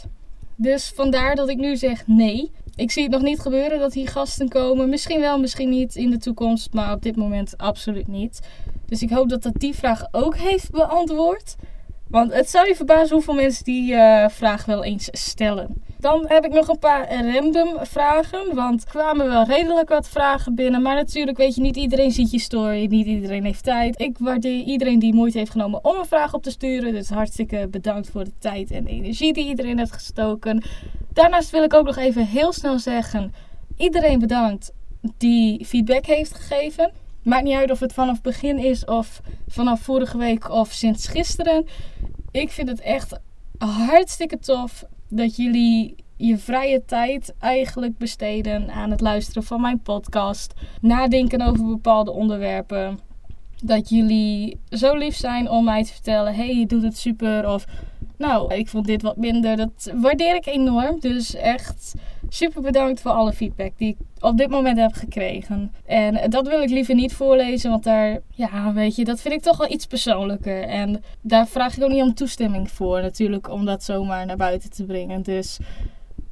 Dus 0.56 0.92
vandaar 0.96 1.36
dat 1.36 1.50
ik 1.50 1.58
nu 1.58 1.78
zeg 1.78 2.08
nee. 2.08 2.52
Ik 2.76 2.92
zie 2.92 3.04
het 3.04 3.12
nog 3.12 3.22
niet 3.22 3.40
gebeuren 3.40 3.80
dat 3.80 3.94
hier 3.94 4.08
gasten 4.08 4.50
komen. 4.50 4.90
Misschien 4.90 5.20
wel, 5.20 5.40
misschien 5.40 5.70
niet 5.70 5.96
in 5.96 6.10
de 6.10 6.18
toekomst. 6.18 6.74
Maar 6.74 6.94
op 6.94 7.02
dit 7.02 7.16
moment 7.16 7.58
absoluut 7.58 8.08
niet. 8.08 8.40
Dus 8.90 9.02
ik 9.02 9.10
hoop 9.10 9.30
dat 9.30 9.44
dat 9.44 9.54
die 9.60 9.76
vraag 9.76 10.08
ook 10.12 10.36
heeft 10.36 10.72
beantwoord. 10.72 11.56
Want 12.08 12.34
het 12.34 12.50
zou 12.50 12.68
je 12.68 12.76
verbazen 12.76 13.16
hoeveel 13.16 13.34
mensen 13.34 13.64
die 13.64 13.92
uh, 13.92 14.28
vraag 14.30 14.66
wel 14.66 14.84
eens 14.84 15.10
stellen. 15.12 15.84
Dan 16.00 16.26
heb 16.28 16.46
ik 16.46 16.54
nog 16.54 16.68
een 16.68 16.80
paar 16.80 17.26
random 17.34 17.78
vragen. 17.82 18.56
Want 18.56 18.84
er 18.84 18.90
kwamen 18.90 19.28
wel 19.28 19.44
redelijk 19.44 19.90
wat 19.90 20.08
vragen 20.08 20.56
binnen. 20.56 20.82
Maar 20.82 20.96
natuurlijk 20.96 21.38
weet 21.38 21.56
je, 21.56 21.62
niet 21.62 21.76
iedereen 21.76 22.12
ziet 22.12 22.32
je 22.32 22.40
story. 22.40 22.86
Niet 22.86 23.06
iedereen 23.06 23.44
heeft 23.44 23.64
tijd. 23.64 24.00
Ik 24.00 24.18
waardeer 24.18 24.64
iedereen 24.64 25.00
die 25.00 25.14
moeite 25.14 25.38
heeft 25.38 25.52
genomen 25.52 25.86
om 25.86 25.98
een 25.98 26.06
vraag 26.06 26.34
op 26.34 26.44
te 26.44 26.52
sturen. 26.52 26.94
Dus 26.94 27.10
hartstikke 27.10 27.68
bedankt 27.72 28.10
voor 28.10 28.24
de 28.24 28.38
tijd 28.40 28.72
en 28.72 28.86
energie 28.86 29.34
die 29.34 29.48
iedereen 29.48 29.78
heeft 29.78 29.92
gestoken. 29.92 30.64
Daarnaast 31.14 31.50
wil 31.50 31.64
ik 31.64 31.74
ook 31.74 31.86
nog 31.86 31.98
even 31.98 32.26
heel 32.26 32.54
snel 32.54 32.80
zeggen. 32.80 33.34
Iedereen 33.78 34.20
bedankt 34.20 34.72
die 35.18 35.66
feedback 35.66 36.06
heeft 36.06 36.36
gegeven. 36.36 36.92
Maakt 37.30 37.44
niet 37.44 37.56
uit 37.56 37.72
of 37.72 37.80
het 37.80 37.94
vanaf 37.94 38.22
begin 38.22 38.58
is 38.58 38.86
of 38.86 39.22
vanaf 39.48 39.82
vorige 39.82 40.18
week 40.18 40.50
of 40.50 40.72
sinds 40.72 41.08
gisteren. 41.08 41.66
Ik 42.32 42.50
vind 42.50 42.70
het 42.70 42.82
echt 42.82 43.20
hartstikke 43.58 44.40
tof 44.40 44.84
dat 45.10 45.36
jullie 45.36 45.96
je 46.16 46.38
vrije 46.38 46.86
tijd 46.86 47.34
eigenlijk 47.40 47.98
besteden 47.98 48.72
aan 48.72 48.92
het 48.92 49.02
luisteren 49.02 49.44
van 49.44 49.62
mijn 49.62 49.82
podcast. 49.82 50.54
Nadenken 50.82 51.42
over 51.42 51.66
bepaalde 51.66 52.12
onderwerpen. 52.12 53.00
Dat 53.64 53.90
jullie 53.90 54.60
zo 54.70 54.96
lief 54.96 55.16
zijn 55.16 55.50
om 55.50 55.64
mij 55.64 55.84
te 55.84 55.94
vertellen: 55.94 56.36
hey, 56.36 56.56
je 56.56 56.66
doet 56.66 56.84
het 56.84 56.98
super. 56.98 57.50
Of 57.50 57.66
nou, 58.18 58.54
ik 58.54 58.68
vond 58.68 58.86
dit 58.86 59.02
wat 59.02 59.18
minder. 59.18 59.56
Dat 59.56 59.92
waardeer 59.96 60.36
ik 60.36 60.46
enorm. 60.46 61.00
Dus 61.00 61.36
echt 61.36 61.94
super 62.30 62.62
bedankt 62.62 63.02
voor 63.02 63.12
alle 63.12 63.34
feedback 63.34 63.72
die 63.78 63.90
ik 63.90 63.98
op 64.20 64.38
dit 64.38 64.50
moment 64.50 64.78
heb 64.78 64.94
gekregen. 64.94 65.74
En 65.86 66.30
dat 66.30 66.48
wil 66.48 66.62
ik 66.62 66.70
liever 66.70 66.96
niet 66.96 67.14
voorlezen, 67.14 67.70
want 67.70 67.84
daar, 67.84 68.20
ja, 68.30 68.74
weet 68.74 68.96
je, 68.96 69.04
dat 69.04 69.22
vind 69.22 69.34
ik 69.34 69.42
toch 69.42 69.58
wel 69.58 69.72
iets 69.72 69.86
persoonlijker. 69.86 70.64
En 70.64 71.04
daar 71.22 71.48
vraag 71.48 71.78
ik 71.78 71.84
ook 71.84 71.92
niet 71.92 72.04
om 72.04 72.14
toestemming 72.14 72.72
voor, 72.72 73.02
natuurlijk, 73.02 73.50
om 73.50 73.66
dat 73.66 73.84
zomaar 73.84 74.26
naar 74.26 74.38
buiten 74.38 74.70
te 74.70 74.84
brengen. 74.84 75.22
Dus 75.22 75.58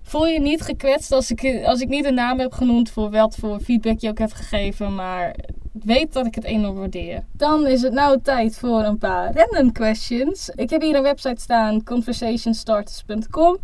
voel 0.01 0.27
je 0.27 0.39
niet 0.39 0.61
gekwetst 0.61 1.11
als 1.11 1.31
ik, 1.31 1.65
als 1.65 1.81
ik 1.81 1.87
niet 1.87 2.05
een 2.05 2.13
naam 2.13 2.39
heb 2.39 2.53
genoemd 2.53 2.89
voor 2.89 3.11
wat 3.11 3.35
voor 3.35 3.59
feedback 3.59 3.99
je 3.99 4.09
ook 4.09 4.17
hebt 4.17 4.33
gegeven, 4.33 4.95
maar 4.95 5.35
weet 5.83 6.13
dat 6.13 6.25
ik 6.25 6.35
het 6.35 6.43
enorm 6.43 6.75
waardeer. 6.75 7.23
Dan 7.31 7.67
is 7.67 7.81
het 7.81 7.93
nou 7.93 8.21
tijd 8.21 8.57
voor 8.57 8.83
een 8.83 8.97
paar 8.97 9.33
random 9.33 9.71
questions. 9.71 10.49
Ik 10.49 10.69
heb 10.69 10.81
hier 10.81 10.95
een 10.95 11.01
website 11.01 11.41
staan, 11.41 11.83
conversationstarters.com. 11.83 13.57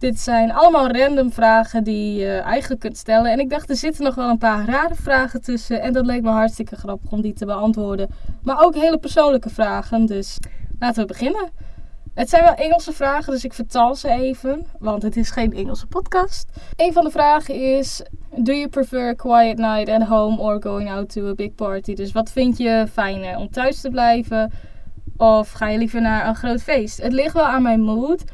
Dit 0.00 0.18
zijn 0.18 0.52
allemaal 0.52 0.90
random 0.90 1.32
vragen 1.32 1.84
die 1.84 2.14
je 2.14 2.28
eigenlijk 2.28 2.80
kunt 2.80 2.96
stellen. 2.96 3.32
En 3.32 3.38
ik 3.38 3.50
dacht, 3.50 3.70
er 3.70 3.76
zitten 3.76 4.04
nog 4.04 4.14
wel 4.14 4.28
een 4.28 4.38
paar 4.38 4.64
rare 4.64 4.94
vragen 4.94 5.40
tussen. 5.40 5.82
En 5.82 5.92
dat 5.92 6.06
leek 6.06 6.22
me 6.22 6.30
hartstikke 6.30 6.76
grappig 6.76 7.10
om 7.10 7.20
die 7.20 7.32
te 7.32 7.46
beantwoorden. 7.46 8.08
Maar 8.42 8.64
ook 8.64 8.74
hele 8.74 8.98
persoonlijke 8.98 9.50
vragen. 9.50 10.06
Dus 10.06 10.38
laten 10.78 11.02
we 11.02 11.08
beginnen. 11.08 11.50
Het 12.14 12.28
zijn 12.28 12.44
wel 12.44 12.54
Engelse 12.54 12.92
vragen, 12.92 13.32
dus 13.32 13.44
ik 13.44 13.52
vertaal 13.52 13.94
ze 13.94 14.08
even. 14.08 14.66
Want 14.78 15.02
het 15.02 15.16
is 15.16 15.30
geen 15.30 15.52
Engelse 15.52 15.86
podcast. 15.86 16.48
Een 16.76 16.92
van 16.92 17.04
de 17.04 17.10
vragen 17.10 17.54
is: 17.54 18.02
Do 18.36 18.52
you 18.52 18.68
prefer 18.68 19.08
a 19.08 19.12
quiet 19.12 19.58
night 19.58 19.88
at 19.88 20.08
home 20.08 20.38
or 20.38 20.62
going 20.62 20.90
out 20.90 21.12
to 21.12 21.28
a 21.28 21.34
big 21.34 21.54
party? 21.54 21.94
Dus 21.94 22.12
wat 22.12 22.30
vind 22.30 22.58
je 22.58 22.86
fijner? 22.92 23.36
Om 23.36 23.50
thuis 23.50 23.80
te 23.80 23.90
blijven? 23.90 24.52
Of 25.16 25.50
ga 25.50 25.68
je 25.68 25.78
liever 25.78 26.00
naar 26.00 26.28
een 26.28 26.36
groot 26.36 26.62
feest? 26.62 27.02
Het 27.02 27.12
ligt 27.12 27.34
wel 27.34 27.46
aan 27.46 27.62
mijn 27.62 27.80
mood. 27.80 28.24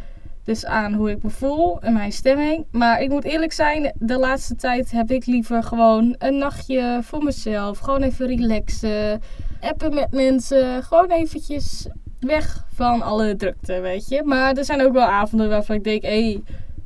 Dus 0.47 0.65
aan 0.65 0.93
hoe 0.93 1.11
ik 1.11 1.23
me 1.23 1.31
voel 1.31 1.81
en 1.81 1.93
mijn 1.93 2.13
stemming. 2.13 2.67
Maar 2.71 3.03
ik 3.03 3.09
moet 3.09 3.25
eerlijk 3.25 3.53
zijn, 3.53 3.93
de 3.99 4.19
laatste 4.19 4.57
tijd 4.57 4.91
heb 4.91 5.11
ik 5.11 5.27
liever 5.27 5.63
gewoon 5.63 6.15
een 6.19 6.39
nachtje 6.39 6.99
voor 7.03 7.23
mezelf. 7.23 7.79
Gewoon 7.79 8.03
even 8.03 8.27
relaxen. 8.27 9.21
Appen 9.61 9.95
met 9.95 10.11
mensen. 10.11 10.83
Gewoon 10.83 11.11
eventjes 11.11 11.89
weg 12.21 12.65
van 12.75 13.03
alle 13.03 13.37
drukte, 13.37 13.81
weet 13.81 14.09
je. 14.09 14.23
Maar 14.25 14.57
er 14.57 14.65
zijn 14.65 14.83
ook 14.83 14.93
wel 14.93 15.07
avonden 15.07 15.49
waarvan 15.49 15.77
ik 15.77 15.85
denk, 15.85 16.03
hé, 16.03 16.23
hey, 16.23 16.43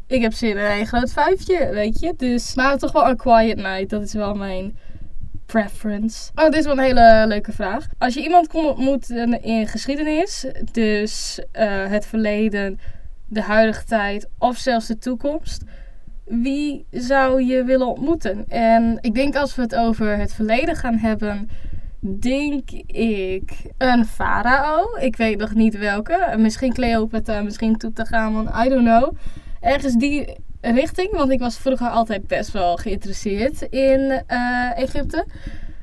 ik 0.06 0.22
heb 0.22 0.32
zin 0.32 0.50
in 0.50 0.80
een 0.80 0.86
groot 0.86 1.12
vijfje, 1.12 1.68
weet 1.72 2.00
je. 2.00 2.14
Dus, 2.16 2.54
maar 2.54 2.78
toch 2.78 2.92
wel 2.92 3.08
een 3.08 3.16
quiet 3.16 3.56
night. 3.56 3.88
Dat 3.88 4.02
is 4.02 4.12
wel 4.12 4.34
mijn 4.34 4.76
preference. 5.46 6.30
Oh, 6.34 6.44
dit 6.44 6.54
is 6.54 6.64
wel 6.64 6.72
een 6.72 6.84
hele 6.84 7.24
leuke 7.26 7.52
vraag. 7.52 7.86
Als 7.98 8.14
je 8.14 8.22
iemand 8.22 8.46
kon 8.48 8.66
ontmoeten 8.66 9.42
in 9.42 9.66
geschiedenis, 9.66 10.46
dus 10.72 11.40
uh, 11.52 11.86
het 11.86 12.06
verleden, 12.06 12.78
de 13.30 13.42
huidige 13.42 13.84
tijd 13.84 14.28
of 14.38 14.56
zelfs 14.56 14.86
de 14.86 14.98
toekomst, 14.98 15.62
wie 16.24 16.86
zou 16.90 17.42
je 17.42 17.64
willen 17.64 17.86
ontmoeten? 17.86 18.44
En 18.48 18.98
ik 19.00 19.14
denk 19.14 19.36
als 19.36 19.54
we 19.54 19.62
het 19.62 19.74
over 19.74 20.18
het 20.18 20.34
verleden 20.34 20.76
gaan 20.76 20.96
hebben, 20.96 21.48
denk 22.00 22.70
ik 22.86 23.52
een 23.78 24.04
farao. 24.04 24.96
Ik 25.00 25.16
weet 25.16 25.38
nog 25.38 25.54
niet 25.54 25.78
welke. 25.78 26.34
Misschien 26.38 26.72
Cleopatra, 26.72 27.42
misschien 27.42 27.76
Tutankhamon, 27.76 28.48
I 28.64 28.68
don't 28.68 28.84
know. 28.84 29.12
Ergens 29.60 29.94
die 29.94 30.36
richting, 30.60 31.10
want 31.10 31.30
ik 31.30 31.38
was 31.38 31.58
vroeger 31.58 31.88
altijd 31.88 32.26
best 32.26 32.52
wel 32.52 32.76
geïnteresseerd 32.76 33.62
in 33.62 34.22
uh, 34.28 34.78
Egypte. 34.78 35.26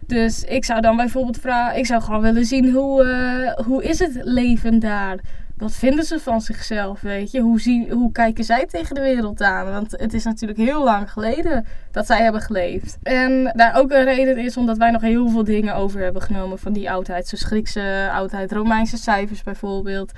Dus 0.07 0.43
ik 0.43 0.65
zou 0.65 0.81
dan 0.81 0.95
bijvoorbeeld 0.95 1.39
vragen, 1.39 1.77
ik 1.77 1.85
zou 1.85 2.01
gewoon 2.01 2.21
willen 2.21 2.45
zien 2.45 2.71
hoe, 2.71 3.03
uh, 3.03 3.65
hoe 3.65 3.83
is 3.83 3.99
het 3.99 4.19
leven 4.23 4.79
daar? 4.79 5.19
Wat 5.57 5.73
vinden 5.73 6.05
ze 6.05 6.19
van 6.19 6.41
zichzelf, 6.41 7.01
weet 7.01 7.31
je? 7.31 7.39
Hoe, 7.41 7.59
zien, 7.59 7.91
hoe 7.91 8.11
kijken 8.11 8.43
zij 8.43 8.65
tegen 8.65 8.95
de 8.95 9.01
wereld 9.01 9.41
aan? 9.41 9.71
Want 9.71 9.91
het 9.91 10.13
is 10.13 10.23
natuurlijk 10.23 10.59
heel 10.59 10.83
lang 10.83 11.11
geleden 11.11 11.65
dat 11.91 12.05
zij 12.05 12.23
hebben 12.23 12.41
geleefd. 12.41 12.97
En 13.03 13.53
daar 13.55 13.75
ook 13.75 13.91
een 13.91 14.03
reden 14.03 14.37
is 14.37 14.57
omdat 14.57 14.77
wij 14.77 14.91
nog 14.91 15.01
heel 15.01 15.29
veel 15.29 15.43
dingen 15.43 15.75
over 15.75 15.99
hebben 16.01 16.21
genomen 16.21 16.59
van 16.59 16.73
die 16.73 16.91
oudheid. 16.91 17.27
Zoals 17.27 17.43
Griekse 17.43 18.09
oudheid, 18.13 18.51
Romeinse 18.51 18.97
cijfers 18.97 19.43
bijvoorbeeld. 19.43 20.11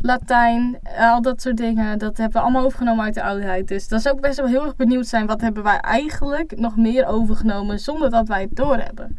Latijn, 0.00 0.78
al 0.98 1.22
dat 1.22 1.42
soort 1.42 1.56
dingen. 1.56 1.98
Dat 1.98 2.16
hebben 2.16 2.36
we 2.36 2.42
allemaal 2.42 2.64
overgenomen 2.64 3.04
uit 3.04 3.14
de 3.14 3.22
oudheid. 3.22 3.68
Dus 3.68 3.88
dat 3.88 3.98
is 3.98 4.08
ook 4.08 4.20
best 4.20 4.36
wel 4.36 4.46
heel 4.46 4.64
erg 4.64 4.76
benieuwd 4.76 5.06
zijn. 5.06 5.26
Wat 5.26 5.40
hebben 5.40 5.62
wij 5.62 5.78
eigenlijk 5.78 6.58
nog 6.58 6.76
meer 6.76 7.06
overgenomen 7.06 7.78
zonder 7.78 8.10
dat 8.10 8.28
wij 8.28 8.40
het 8.40 8.56
doorhebben. 8.56 9.16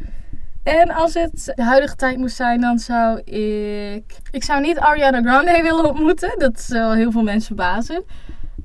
En 0.64 0.92
als 0.92 1.14
het 1.14 1.52
de 1.56 1.64
huidige 1.64 1.96
tijd 1.96 2.18
moest 2.18 2.36
zijn, 2.36 2.62
dan 2.62 2.80
zou 2.80 3.20
ik... 3.20 4.04
Ik 4.32 4.44
zou 4.44 4.62
niet 4.62 4.78
Ariana 4.78 5.22
Grande 5.22 5.62
willen 5.70 5.90
ontmoeten. 5.90 6.36
Dat 6.38 6.62
zal 6.62 6.94
heel 6.94 7.12
veel 7.12 7.24
mensen 7.24 7.46
verbazen. 7.46 8.04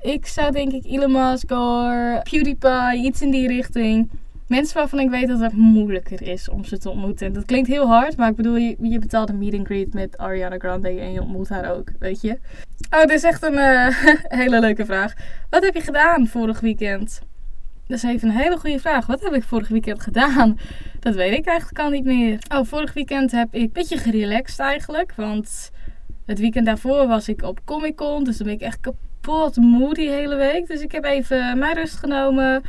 Ik 0.01 0.25
zou 0.25 0.51
denk 0.51 0.71
ik 0.71 0.85
Elon 0.85 1.11
Musk, 1.11 1.51
or 1.51 2.21
PewDiePie, 2.23 3.03
iets 3.03 3.21
in 3.21 3.31
die 3.31 3.47
richting. 3.47 4.09
Mensen 4.47 4.77
waarvan 4.77 4.99
ik 4.99 5.09
weet 5.09 5.27
dat 5.27 5.39
het 5.39 5.53
moeilijker 5.53 6.21
is 6.21 6.49
om 6.49 6.63
ze 6.63 6.77
te 6.77 6.89
ontmoeten. 6.89 7.33
Dat 7.33 7.45
klinkt 7.45 7.67
heel 7.67 7.87
hard, 7.87 8.17
maar 8.17 8.29
ik 8.29 8.35
bedoel, 8.35 8.55
je, 8.55 8.75
je 8.81 8.99
betaalt 8.99 9.29
een 9.29 9.37
meet 9.37 9.53
and 9.53 9.65
greet 9.65 9.93
met 9.93 10.17
Ariana 10.17 10.57
Grande 10.57 10.89
en 10.89 11.11
je 11.11 11.21
ontmoet 11.21 11.49
haar 11.49 11.75
ook, 11.75 11.91
weet 11.99 12.21
je. 12.21 12.39
Oh, 12.89 13.01
dit 13.01 13.11
is 13.11 13.23
echt 13.23 13.43
een 13.43 13.53
uh, 13.53 13.87
hele 14.41 14.59
leuke 14.59 14.85
vraag. 14.85 15.13
Wat 15.49 15.63
heb 15.63 15.73
je 15.73 15.81
gedaan 15.81 16.27
vorig 16.27 16.59
weekend? 16.59 17.21
Dat 17.89 17.97
is 17.97 18.03
even 18.03 18.29
een 18.29 18.35
hele 18.35 18.57
goede 18.57 18.79
vraag. 18.79 19.05
Wat 19.05 19.21
heb 19.21 19.33
ik 19.33 19.43
vorig 19.43 19.67
weekend 19.67 20.01
gedaan? 20.01 20.59
Dat 20.99 21.15
weet 21.15 21.37
ik 21.37 21.45
eigenlijk 21.45 21.79
al 21.79 21.89
niet 21.89 22.03
meer. 22.03 22.39
Oh, 22.53 22.65
vorig 22.65 22.93
weekend 22.93 23.31
heb 23.31 23.53
ik 23.53 23.61
een 23.61 23.69
beetje 23.73 23.97
gerelaxed 23.97 24.59
eigenlijk. 24.59 25.13
Want 25.15 25.71
het 26.25 26.39
weekend 26.39 26.65
daarvoor 26.65 27.07
was 27.07 27.27
ik 27.29 27.43
op 27.43 27.59
Comic 27.65 27.95
Con. 27.95 28.23
Dus 28.23 28.37
dan 28.37 28.47
ben 28.47 28.55
ik 28.55 28.61
echt 28.61 28.79
kapot 28.79 29.55
moe 29.55 29.93
die 29.93 30.09
hele 30.09 30.35
week. 30.35 30.67
Dus 30.67 30.81
ik 30.81 30.91
heb 30.91 31.03
even 31.03 31.57
mijn 31.57 31.75
rust 31.75 31.95
genomen. 31.95 32.61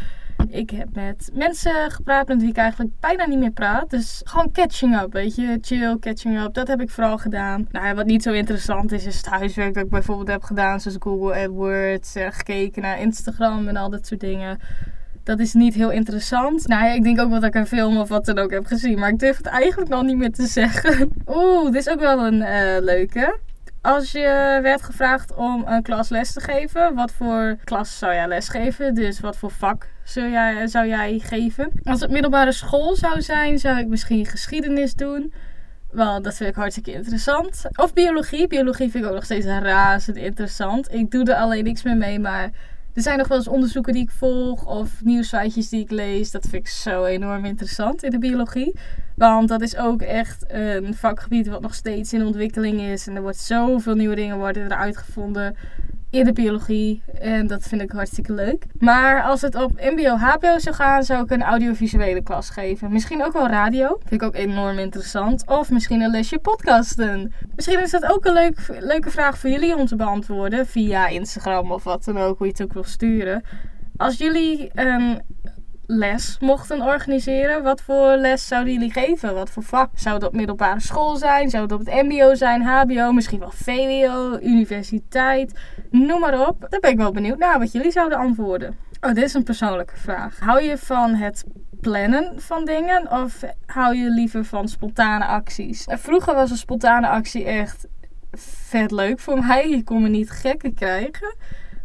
Ik 0.49 0.71
heb 0.71 0.89
met 0.95 1.31
mensen 1.33 1.91
gepraat 1.91 2.29
met 2.29 2.41
wie 2.41 2.51
ik 2.51 2.57
eigenlijk 2.57 2.91
bijna 3.01 3.27
niet 3.27 3.39
meer 3.39 3.51
praat. 3.51 3.91
Dus 3.91 4.21
gewoon 4.25 4.53
catching 4.53 5.01
up, 5.01 5.13
weet 5.13 5.35
je. 5.35 5.59
Chill, 5.61 5.99
catching 5.99 6.41
up. 6.41 6.55
Dat 6.55 6.69
heb 6.69 6.81
ik 6.81 6.91
vooral 6.91 7.19
gedaan. 7.19 7.69
Nou 7.71 7.95
wat 7.95 8.07
niet 8.07 8.23
zo 8.23 8.33
interessant 8.33 8.93
is, 8.93 9.07
is 9.07 9.17
het 9.17 9.27
huiswerk 9.27 9.75
dat 9.75 9.85
ik 9.85 9.91
bijvoorbeeld 9.91 10.29
heb 10.29 10.43
gedaan. 10.43 10.81
Zoals 10.81 10.97
Google 11.01 11.35
AdWords, 11.45 12.15
gekeken 12.15 12.83
naar 12.83 13.01
Instagram 13.01 13.69
en 13.69 13.77
al 13.77 13.91
dat 13.91 14.07
soort 14.07 14.21
dingen. 14.21 14.59
Dat 15.25 15.39
is 15.39 15.53
niet 15.53 15.75
heel 15.75 15.91
interessant. 15.91 16.67
Nou 16.67 16.85
ja, 16.85 16.93
ik 16.93 17.03
denk 17.03 17.21
ook 17.21 17.31
wel 17.31 17.41
dat 17.41 17.49
ik 17.49 17.55
een 17.55 17.67
film 17.67 17.99
of 17.99 18.09
wat 18.09 18.25
dan 18.25 18.39
ook 18.39 18.51
heb 18.51 18.67
gezien. 18.67 18.99
Maar 18.99 19.09
ik 19.09 19.19
durf 19.19 19.37
het 19.37 19.47
eigenlijk 19.47 19.91
nog 19.91 20.03
niet 20.03 20.17
meer 20.17 20.33
te 20.33 20.47
zeggen. 20.61 21.13
Oeh, 21.27 21.65
dit 21.65 21.75
is 21.75 21.89
ook 21.89 22.01
wel 22.01 22.27
een 22.27 22.41
uh, 22.41 22.77
leuke. 22.81 23.39
Als 23.83 24.13
je 24.13 24.59
werd 24.63 24.83
gevraagd 24.83 25.35
om 25.35 25.65
een 25.67 25.83
klas 25.83 26.09
les 26.09 26.33
te 26.33 26.41
geven, 26.41 26.95
wat 26.95 27.13
voor 27.13 27.57
klas 27.65 27.99
zou 27.99 28.15
jij 28.15 28.29
lesgeven? 28.29 28.95
Dus 28.95 29.21
wat 29.21 29.37
voor 29.37 29.51
vak 29.51 29.89
zou 30.05 30.31
jij, 30.31 30.67
zou 30.67 30.87
jij 30.87 31.19
geven? 31.19 31.71
Als 31.85 32.01
het 32.01 32.11
middelbare 32.11 32.53
school 32.53 32.97
zou 32.97 33.23
zijn, 33.23 33.59
zou 33.59 33.79
ik 33.79 33.87
misschien 33.87 34.27
geschiedenis 34.27 34.95
doen. 34.95 35.33
Wel, 35.91 36.23
dat 36.23 36.37
vind 36.37 36.51
ik 36.51 36.55
hartstikke 36.55 36.93
interessant. 36.93 37.65
Of 37.75 37.93
biologie. 37.93 38.47
Biologie 38.47 38.91
vind 38.91 39.05
ik 39.05 39.11
ook 39.11 39.17
nog 39.17 39.25
steeds 39.25 39.47
razend 39.47 40.17
interessant. 40.17 40.95
Ik 40.95 41.11
doe 41.11 41.25
er 41.25 41.35
alleen 41.35 41.65
niks 41.65 41.83
meer 41.83 41.97
mee, 41.97 42.19
maar 42.19 42.51
er 42.95 43.03
zijn 43.03 43.19
nog 43.19 43.29
wel 43.29 43.37
eens 43.37 43.49
onderzoeken 43.49 43.93
die 43.93 44.03
ik 44.03 44.11
volg 44.11 44.67
of 44.67 45.05
nieuwsfeitjes 45.05 45.69
die 45.69 45.81
ik 45.81 45.91
lees. 45.91 46.31
Dat 46.31 46.47
vind 46.49 46.63
ik 46.63 46.69
zo 46.69 47.05
enorm 47.05 47.45
interessant 47.45 48.03
in 48.03 48.11
de 48.11 48.19
biologie. 48.19 48.77
Want 49.17 49.49
dat 49.49 49.61
is 49.61 49.77
ook 49.77 50.03
echt 50.03 50.45
een 50.49 50.95
vakgebied 50.95 51.49
wat 51.49 51.61
nog 51.61 51.75
steeds 51.75 52.13
in 52.13 52.25
ontwikkeling 52.25 52.81
is. 52.81 53.07
En 53.07 53.17
er 53.17 53.23
wordt 53.23 53.39
zoveel 53.39 53.95
nieuwe 53.95 54.15
dingen 54.15 54.37
worden 54.37 54.63
er 54.63 54.77
uitgevonden 54.77 55.57
in 56.11 56.25
de 56.25 56.33
biologie. 56.33 57.03
En 57.21 57.47
dat 57.47 57.63
vind 57.63 57.83
ik 57.83 57.91
hartstikke 57.91 58.33
leuk. 58.33 58.65
Maar 58.79 59.23
als 59.23 59.41
het 59.41 59.55
op 59.55 59.71
MBO, 59.81 60.17
HBO 60.17 60.59
zou 60.59 60.75
gaan, 60.75 61.03
zou 61.03 61.23
ik 61.23 61.31
een 61.31 61.43
audiovisuele 61.43 62.23
klas 62.23 62.51
geven. 62.51 62.93
Misschien 62.93 63.25
ook 63.25 63.33
wel 63.33 63.49
radio. 63.49 63.99
Vind 63.99 64.23
ik 64.23 64.23
ook 64.23 64.35
enorm 64.35 64.79
interessant. 64.79 65.47
Of 65.47 65.71
misschien 65.71 66.01
een 66.01 66.11
lesje 66.11 66.39
podcasten. 66.39 67.33
Misschien 67.55 67.83
is 67.83 67.91
dat 67.91 68.13
ook 68.13 68.25
een 68.25 68.33
leuk, 68.33 68.79
leuke 68.81 69.11
vraag 69.11 69.39
voor 69.39 69.51
jullie 69.51 69.77
om 69.77 69.87
te 69.87 69.97
beantwoorden. 69.97 70.67
Via 70.67 71.09
Instagram 71.09 71.73
of 71.73 71.85
wat 71.85 72.05
dan 72.05 72.19
ook, 72.19 72.39
hoe 72.39 72.47
je 72.47 72.53
het 72.53 72.63
ook 72.63 72.73
wil 72.73 72.85
sturen. 72.85 73.43
Als 73.97 74.19
jullie 74.19 74.71
een 74.75 75.23
les 75.91 76.37
mochten 76.41 76.83
organiseren, 76.83 77.63
wat 77.63 77.81
voor 77.81 78.17
les 78.17 78.47
zouden 78.47 78.73
jullie 78.73 78.93
geven? 78.93 79.35
Wat 79.35 79.51
voor 79.51 79.63
vak? 79.63 79.91
Zou 79.95 80.15
het 80.15 80.25
op 80.25 80.35
middelbare 80.35 80.81
school 80.81 81.17
zijn? 81.17 81.51
Zou 81.51 81.63
het 81.63 81.73
op 81.73 81.79
het 81.79 81.89
MBO 81.89 82.35
zijn? 82.35 82.63
HBO? 82.63 83.13
Misschien 83.13 83.39
wel 83.39 83.53
VWO? 83.55 84.39
Universiteit? 84.43 85.59
Noem 85.91 86.21
maar 86.21 86.49
op. 86.49 86.67
Daar 86.69 86.81
ben 86.81 86.91
ik 86.91 86.97
wel 86.97 87.13
benieuwd 87.13 87.39
naar 87.39 87.59
wat 87.59 87.73
jullie 87.73 87.91
zouden 87.91 88.19
antwoorden. 88.19 88.77
Oh, 89.01 89.15
dit 89.15 89.25
is 89.25 89.35
een 89.35 89.43
persoonlijke 89.43 89.97
vraag. 89.97 90.39
Hou 90.39 90.63
je 90.63 90.79
van 90.79 91.15
het 91.15 91.45
plannen 91.81 92.41
van 92.41 92.65
dingen 92.65 93.11
of 93.13 93.41
hou 93.67 93.97
je 93.97 94.11
liever 94.11 94.45
van 94.45 94.69
spontane 94.69 95.25
acties? 95.25 95.87
Vroeger 95.89 96.35
was 96.35 96.51
een 96.51 96.57
spontane 96.57 97.09
actie 97.09 97.45
echt 97.45 97.87
vet 98.33 98.91
leuk 98.91 99.21
voor 99.21 99.39
mij. 99.47 99.69
Je 99.69 99.85
kon 99.85 100.03
me 100.03 100.09
niet 100.09 100.31
gekker 100.31 100.73
krijgen. 100.73 101.35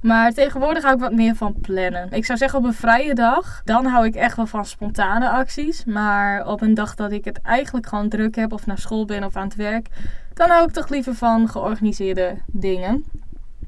Maar 0.05 0.33
tegenwoordig 0.33 0.83
hou 0.83 0.95
ik 0.95 1.01
wat 1.01 1.13
meer 1.13 1.35
van 1.35 1.55
plannen. 1.61 2.11
Ik 2.11 2.25
zou 2.25 2.37
zeggen 2.37 2.59
op 2.59 2.65
een 2.65 2.73
vrije 2.73 3.13
dag, 3.13 3.61
dan 3.63 3.85
hou 3.85 4.05
ik 4.05 4.15
echt 4.15 4.35
wel 4.35 4.45
van 4.45 4.65
spontane 4.65 5.29
acties. 5.29 5.85
Maar 5.85 6.47
op 6.47 6.61
een 6.61 6.73
dag 6.73 6.95
dat 6.95 7.11
ik 7.11 7.25
het 7.25 7.41
eigenlijk 7.41 7.87
gewoon 7.87 8.09
druk 8.09 8.35
heb 8.35 8.53
of 8.53 8.65
naar 8.65 8.77
school 8.77 9.05
ben 9.05 9.23
of 9.23 9.35
aan 9.35 9.47
het 9.47 9.55
werk, 9.55 9.87
dan 10.33 10.49
hou 10.49 10.65
ik 10.65 10.71
toch 10.71 10.89
liever 10.89 11.15
van 11.15 11.49
georganiseerde 11.49 12.37
dingen. 12.45 13.05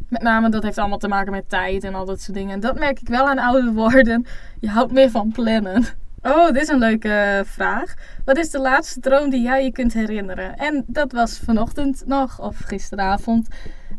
Met 0.09 0.21
name 0.21 0.49
dat 0.49 0.63
heeft 0.63 0.77
allemaal 0.77 0.97
te 0.97 1.07
maken 1.07 1.31
met 1.31 1.49
tijd 1.49 1.83
en 1.83 1.95
al 1.95 2.05
dat 2.05 2.21
soort 2.21 2.37
dingen. 2.37 2.59
Dat 2.59 2.79
merk 2.79 2.99
ik 2.99 3.07
wel 3.07 3.27
aan 3.27 3.39
ouder 3.39 3.73
worden. 3.73 4.25
Je 4.59 4.69
houdt 4.69 4.91
meer 4.91 5.09
van 5.09 5.31
plannen. 5.31 5.85
Oh, 6.21 6.45
dit 6.45 6.61
is 6.61 6.67
een 6.67 6.79
leuke 6.79 7.43
vraag. 7.45 7.93
Wat 8.25 8.37
is 8.37 8.49
de 8.49 8.59
laatste 8.59 8.99
droom 8.99 9.29
die 9.29 9.41
jij 9.41 9.63
je 9.63 9.71
kunt 9.71 9.93
herinneren? 9.93 10.57
En 10.57 10.83
dat 10.87 11.11
was 11.11 11.39
vanochtend 11.39 12.03
nog, 12.05 12.41
of 12.41 12.57
gisteravond. 12.57 13.47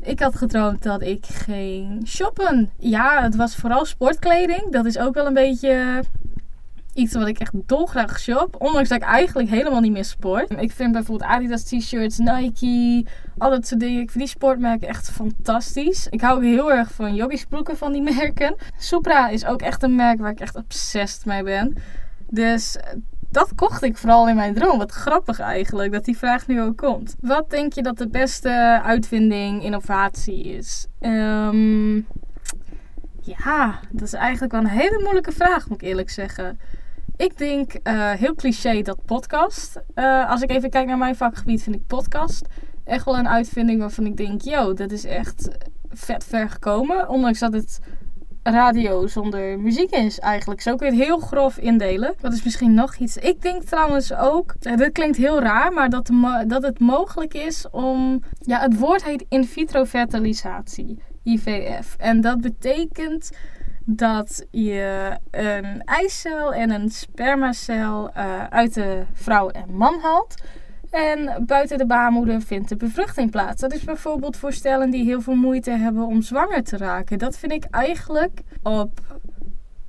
Ik 0.00 0.20
had 0.20 0.36
gedroomd 0.36 0.82
dat 0.82 1.02
ik 1.02 1.26
ging 1.26 2.08
shoppen. 2.08 2.70
Ja, 2.78 3.22
het 3.22 3.36
was 3.36 3.56
vooral 3.56 3.84
sportkleding. 3.84 4.72
Dat 4.72 4.84
is 4.84 4.98
ook 4.98 5.14
wel 5.14 5.26
een 5.26 5.34
beetje 5.34 6.02
iets 6.94 7.14
wat 7.14 7.26
ik 7.26 7.38
echt 7.38 7.52
dolgraag 7.66 8.20
shop. 8.20 8.56
Ondanks 8.58 8.88
dat 8.88 8.98
ik 8.98 9.04
eigenlijk 9.08 9.48
helemaal 9.48 9.80
niet 9.80 9.92
meer 9.92 10.04
sport. 10.04 10.50
Ik 10.50 10.72
vind 10.72 10.92
bijvoorbeeld 10.92 11.30
Adidas 11.30 11.62
t-shirts, 11.62 12.18
Nike, 12.18 13.06
al 13.38 13.50
dat 13.50 13.66
soort 13.66 13.80
dingen. 13.80 14.00
Ik 14.00 14.10
vind 14.10 14.24
die 14.24 14.32
sportmerken 14.32 14.88
echt 14.88 15.10
fantastisch. 15.10 16.06
Ik 16.10 16.20
hou 16.20 16.46
heel 16.46 16.72
erg 16.72 16.92
van 16.92 17.14
joggingsbroeken 17.14 17.76
van 17.76 17.92
die 17.92 18.02
merken. 18.02 18.56
Supra 18.78 19.28
is 19.28 19.44
ook 19.44 19.62
echt 19.62 19.82
een 19.82 19.94
merk 19.94 20.18
waar 20.18 20.30
ik 20.30 20.40
echt 20.40 20.56
obsessed 20.56 21.24
mee 21.24 21.42
ben. 21.42 21.76
Dus 22.28 22.76
dat 23.30 23.54
kocht 23.54 23.82
ik 23.82 23.96
vooral 23.96 24.28
in 24.28 24.36
mijn 24.36 24.54
droom. 24.54 24.78
Wat 24.78 24.90
grappig 24.90 25.40
eigenlijk 25.40 25.92
dat 25.92 26.04
die 26.04 26.18
vraag 26.18 26.46
nu 26.46 26.62
ook 26.62 26.76
komt. 26.76 27.16
Wat 27.20 27.50
denk 27.50 27.72
je 27.72 27.82
dat 27.82 27.98
de 27.98 28.08
beste 28.08 28.80
uitvinding, 28.84 29.62
innovatie 29.62 30.44
is? 30.44 30.86
Um, 31.00 32.06
ja, 33.20 33.80
dat 33.90 34.02
is 34.02 34.12
eigenlijk 34.12 34.52
wel 34.52 34.60
een 34.60 34.66
hele 34.66 35.00
moeilijke 35.02 35.32
vraag, 35.32 35.68
moet 35.68 35.82
ik 35.82 35.88
eerlijk 35.88 36.10
zeggen. 36.10 36.58
Ik 37.16 37.38
denk 37.38 37.72
uh, 37.72 38.10
heel 38.10 38.34
cliché 38.34 38.82
dat 38.82 39.04
podcast. 39.04 39.80
Uh, 39.94 40.30
als 40.30 40.42
ik 40.42 40.50
even 40.50 40.70
kijk 40.70 40.86
naar 40.86 40.98
mijn 40.98 41.16
vakgebied, 41.16 41.62
vind 41.62 41.76
ik 41.76 41.86
podcast 41.86 42.46
echt 42.84 43.04
wel 43.04 43.18
een 43.18 43.28
uitvinding 43.28 43.80
waarvan 43.80 44.06
ik 44.06 44.16
denk: 44.16 44.42
yo, 44.42 44.72
dat 44.72 44.90
is 44.90 45.04
echt 45.04 45.48
vet 45.88 46.24
ver 46.24 46.50
gekomen. 46.50 47.08
Ondanks 47.08 47.38
dat 47.38 47.52
het 47.52 47.80
radio 48.50 49.06
zonder 49.06 49.58
muziek 49.58 49.90
is 49.90 50.18
eigenlijk. 50.18 50.60
Zo 50.60 50.76
kun 50.76 50.86
je 50.86 50.92
het 50.92 51.02
heel 51.02 51.18
grof 51.18 51.58
indelen. 51.58 52.14
Dat 52.20 52.32
is 52.32 52.42
misschien 52.42 52.74
nog 52.74 52.96
iets. 52.96 53.16
Ik 53.16 53.42
denk 53.42 53.62
trouwens 53.62 54.14
ook, 54.14 54.54
eh, 54.60 54.76
dit 54.76 54.92
klinkt 54.92 55.16
heel 55.16 55.40
raar, 55.40 55.72
maar 55.72 55.90
dat, 55.90 56.10
dat 56.46 56.62
het 56.62 56.78
mogelijk 56.80 57.34
is 57.34 57.66
om... 57.70 58.22
Ja, 58.40 58.60
het 58.60 58.78
woord 58.78 59.04
heet 59.04 59.24
in 59.28 59.44
vitro 59.44 59.84
fertilisatie, 59.84 60.98
IVF. 61.22 61.96
En 61.98 62.20
dat 62.20 62.40
betekent 62.40 63.30
dat 63.84 64.46
je 64.50 65.10
een 65.30 65.82
eicel 65.84 66.54
en 66.54 66.70
een 66.70 66.90
spermacel 66.90 68.10
uh, 68.16 68.44
uit 68.44 68.74
de 68.74 69.02
vrouw 69.12 69.48
en 69.48 69.74
man 69.74 69.98
haalt. 70.02 70.34
En 70.90 71.44
buiten 71.46 71.78
de 71.78 71.86
baarmoeder 71.86 72.42
vindt 72.42 72.68
de 72.68 72.76
bevruchting 72.76 73.30
plaats. 73.30 73.60
Dat 73.60 73.72
is 73.72 73.84
bijvoorbeeld 73.84 74.36
voor 74.36 74.52
stellen 74.52 74.90
die 74.90 75.04
heel 75.04 75.20
veel 75.20 75.34
moeite 75.34 75.70
hebben 75.70 76.06
om 76.06 76.22
zwanger 76.22 76.64
te 76.64 76.76
raken. 76.76 77.18
Dat 77.18 77.38
vind 77.38 77.52
ik 77.52 77.64
eigenlijk 77.70 78.40
op 78.62 79.00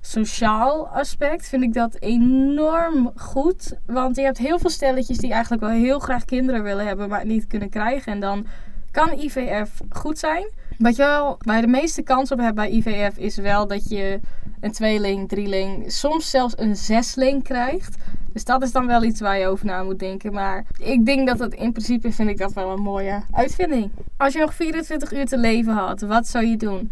sociaal 0.01 0.87
aspect 0.87 1.47
vind 1.47 1.63
ik 1.63 1.73
dat 1.73 1.95
enorm 1.99 3.11
goed. 3.15 3.73
Want 3.85 4.15
je 4.15 4.21
hebt 4.21 4.37
heel 4.37 4.59
veel 4.59 4.69
stelletjes 4.69 5.17
die 5.17 5.31
eigenlijk 5.31 5.61
wel 5.61 5.71
heel 5.71 5.99
graag 5.99 6.25
kinderen 6.25 6.63
willen 6.63 6.87
hebben, 6.87 7.09
maar 7.09 7.25
niet 7.25 7.47
kunnen 7.47 7.69
krijgen. 7.69 8.11
En 8.11 8.19
dan 8.19 8.45
kan 8.91 9.19
IVF 9.19 9.81
goed 9.89 10.19
zijn. 10.19 10.51
Wat 10.77 10.95
je 10.95 11.03
wel 11.03 11.37
bij 11.45 11.61
de 11.61 11.67
meeste 11.67 12.01
kans 12.01 12.31
op 12.31 12.39
hebt 12.39 12.55
bij 12.55 12.69
IVF 12.69 13.17
is 13.17 13.35
wel 13.35 13.67
dat 13.67 13.89
je 13.89 14.19
een 14.59 14.71
tweeling, 14.71 15.27
drieling, 15.29 15.91
soms 15.91 16.29
zelfs 16.29 16.53
een 16.57 16.75
zesling 16.75 17.43
krijgt. 17.43 17.97
Dus 18.33 18.43
dat 18.43 18.61
is 18.61 18.71
dan 18.71 18.87
wel 18.87 19.03
iets 19.03 19.19
waar 19.19 19.39
je 19.39 19.47
over 19.47 19.65
na 19.65 19.83
moet 19.83 19.99
denken. 19.99 20.33
Maar 20.33 20.65
ik 20.77 21.05
denk 21.05 21.27
dat 21.27 21.39
het 21.39 21.53
in 21.53 21.71
principe 21.71 22.11
vind 22.11 22.29
ik 22.29 22.37
dat 22.37 22.53
wel 22.53 22.71
een 22.71 22.81
mooie 22.81 23.21
uitvinding. 23.31 23.91
Als 24.17 24.33
je 24.33 24.39
nog 24.39 24.53
24 24.53 25.13
uur 25.13 25.25
te 25.25 25.37
leven 25.37 25.73
had, 25.73 26.01
wat 26.01 26.27
zou 26.27 26.45
je 26.45 26.57
doen? 26.57 26.91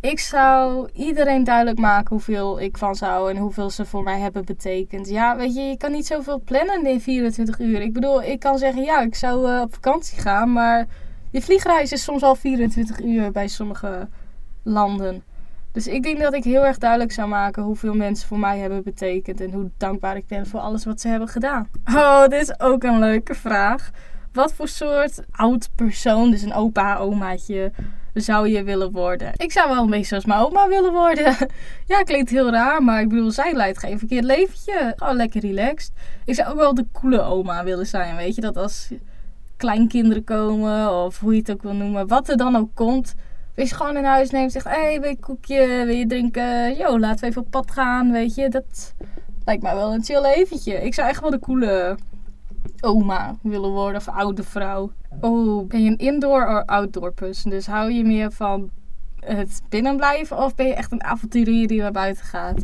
Ik 0.00 0.18
zou 0.18 0.88
iedereen 0.92 1.44
duidelijk 1.44 1.78
maken 1.78 2.08
hoeveel 2.08 2.60
ik 2.60 2.78
van 2.78 2.94
zou 2.94 3.30
en 3.30 3.36
hoeveel 3.36 3.70
ze 3.70 3.84
voor 3.84 4.02
mij 4.02 4.20
hebben 4.20 4.44
betekend. 4.44 5.08
Ja, 5.08 5.36
weet 5.36 5.54
je, 5.54 5.60
je 5.60 5.76
kan 5.76 5.92
niet 5.92 6.06
zoveel 6.06 6.40
plannen 6.44 6.86
in 6.86 7.00
24 7.00 7.58
uur. 7.58 7.80
Ik 7.80 7.92
bedoel, 7.92 8.22
ik 8.22 8.40
kan 8.40 8.58
zeggen, 8.58 8.82
ja, 8.82 9.00
ik 9.00 9.14
zou 9.14 9.50
uh, 9.50 9.60
op 9.60 9.74
vakantie 9.74 10.20
gaan, 10.20 10.52
maar 10.52 10.86
je 11.30 11.42
vliegreis 11.42 11.92
is 11.92 12.02
soms 12.02 12.22
al 12.22 12.34
24 12.34 13.00
uur 13.00 13.30
bij 13.30 13.48
sommige 13.48 14.08
landen. 14.62 15.22
Dus 15.72 15.86
ik 15.86 16.02
denk 16.02 16.20
dat 16.20 16.34
ik 16.34 16.44
heel 16.44 16.64
erg 16.66 16.78
duidelijk 16.78 17.12
zou 17.12 17.28
maken 17.28 17.62
hoeveel 17.62 17.94
mensen 17.94 18.28
voor 18.28 18.38
mij 18.38 18.58
hebben 18.58 18.82
betekend 18.82 19.40
en 19.40 19.52
hoe 19.52 19.70
dankbaar 19.76 20.16
ik 20.16 20.26
ben 20.26 20.46
voor 20.46 20.60
alles 20.60 20.84
wat 20.84 21.00
ze 21.00 21.08
hebben 21.08 21.28
gedaan. 21.28 21.68
Oh, 21.94 22.22
dit 22.22 22.40
is 22.40 22.60
ook 22.60 22.82
een 22.82 22.98
leuke 22.98 23.34
vraag. 23.34 23.90
Wat 24.32 24.52
voor 24.52 24.68
soort 24.68 25.22
oud 25.30 25.68
persoon, 25.74 26.30
dus 26.30 26.42
een 26.42 26.54
opa, 26.54 26.96
omaatje, 26.96 27.72
zou 28.14 28.48
je 28.48 28.62
willen 28.62 28.92
worden? 28.92 29.32
Ik 29.36 29.52
zou 29.52 29.68
wel 29.68 29.82
een 29.82 29.90
beetje 29.90 30.04
zoals 30.04 30.24
mijn 30.24 30.40
oma 30.40 30.68
willen 30.68 30.92
worden. 30.92 31.36
ja, 31.92 32.02
klinkt 32.02 32.30
heel 32.30 32.50
raar, 32.50 32.82
maar 32.82 33.00
ik 33.00 33.08
bedoel, 33.08 33.30
zij 33.30 33.54
leidt 33.54 33.78
geen 33.78 33.98
verkeerd 33.98 34.24
leventje. 34.24 34.92
Gewoon 34.96 35.16
lekker 35.16 35.40
relaxed. 35.40 35.92
Ik 36.24 36.34
zou 36.34 36.48
ook 36.48 36.58
wel 36.58 36.74
de 36.74 36.86
coole 36.92 37.20
oma 37.20 37.64
willen 37.64 37.86
zijn, 37.86 38.16
weet 38.16 38.34
je. 38.34 38.40
Dat 38.40 38.56
als 38.56 38.90
kleinkinderen 39.56 40.24
komen, 40.24 41.04
of 41.04 41.18
hoe 41.18 41.32
je 41.32 41.38
het 41.38 41.50
ook 41.50 41.62
wil 41.62 41.74
noemen, 41.74 42.06
wat 42.06 42.28
er 42.28 42.36
dan 42.36 42.56
ook 42.56 42.70
komt 42.74 43.14
Wees 43.54 43.72
gewoon 43.72 43.96
in 43.96 44.04
huis 44.04 44.30
neemt 44.30 44.52
zegt: 44.52 44.64
Hé, 44.64 44.70
hey, 44.70 45.00
wil 45.00 45.10
je 45.10 45.18
koekje? 45.18 45.66
Wil 45.66 45.94
je 45.94 46.06
drinken? 46.06 46.76
Yo, 46.76 46.98
laten 46.98 47.20
we 47.20 47.26
even 47.26 47.42
op 47.42 47.50
pad 47.50 47.70
gaan. 47.70 48.12
Weet 48.12 48.34
je, 48.34 48.48
dat 48.48 48.94
lijkt 49.44 49.62
mij 49.62 49.74
wel 49.74 49.92
een 49.92 50.04
chill 50.04 50.24
eventje. 50.24 50.74
Ik 50.74 50.94
zou 50.94 51.08
echt 51.08 51.20
wel 51.20 51.30
de 51.30 51.38
coole 51.38 51.96
oma 52.80 53.36
willen 53.42 53.70
worden 53.70 53.96
of 53.96 54.08
oude 54.08 54.42
vrouw. 54.42 54.92
Oh, 55.20 55.68
ben 55.68 55.82
je 55.82 55.90
een 55.90 55.98
indoor 55.98 56.46
of 56.46 56.66
outdoor 56.66 57.12
person? 57.12 57.50
Dus 57.50 57.66
hou 57.66 57.92
je 57.92 58.04
meer 58.04 58.32
van 58.32 58.70
het 59.20 59.62
binnenblijven 59.68 60.38
of 60.38 60.54
ben 60.54 60.66
je 60.66 60.74
echt 60.74 60.92
een 60.92 61.04
avonturier 61.04 61.68
die 61.68 61.80
naar 61.80 61.92
buiten 61.92 62.24
gaat? 62.24 62.62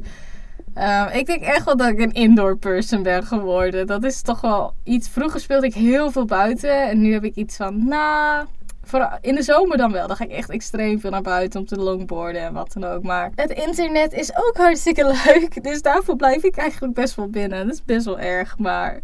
Ehm, 0.74 1.16
ik 1.16 1.26
denk 1.26 1.42
echt 1.42 1.64
wel 1.64 1.76
dat 1.76 1.88
ik 1.88 1.98
een 1.98 2.12
indoor 2.12 2.56
person 2.56 3.02
ben 3.02 3.24
geworden. 3.24 3.86
Dat 3.86 4.04
is 4.04 4.22
toch 4.22 4.40
wel 4.40 4.74
iets. 4.84 5.08
Vroeger 5.08 5.40
speelde 5.40 5.66
ik 5.66 5.74
heel 5.74 6.10
veel 6.10 6.24
buiten 6.24 6.88
en 6.88 7.00
nu 7.00 7.12
heb 7.12 7.24
ik 7.24 7.34
iets 7.34 7.56
van, 7.56 7.88
nou, 8.92 9.12
in 9.20 9.34
de 9.34 9.42
zomer 9.42 9.76
dan 9.76 9.92
wel. 9.92 10.06
Dan 10.06 10.16
ga 10.16 10.24
ik 10.24 10.30
echt 10.30 10.50
extreem 10.50 11.00
veel 11.00 11.10
naar 11.10 11.22
buiten 11.22 11.60
om 11.60 11.66
te 11.66 11.76
longboarden 11.76 12.42
en 12.42 12.52
wat 12.52 12.72
dan 12.72 12.84
ook. 12.84 13.02
Maar 13.02 13.30
het 13.34 13.50
internet 13.50 14.12
is 14.12 14.36
ook 14.36 14.56
hartstikke 14.56 15.06
leuk. 15.24 15.62
Dus 15.62 15.82
daarvoor 15.82 16.16
blijf 16.16 16.42
ik 16.42 16.56
eigenlijk 16.56 16.94
best 16.94 17.14
wel 17.14 17.28
binnen. 17.28 17.66
Dat 17.66 17.74
is 17.74 17.84
best 17.84 18.04
wel 18.04 18.18
erg, 18.18 18.58
maar 18.58 19.00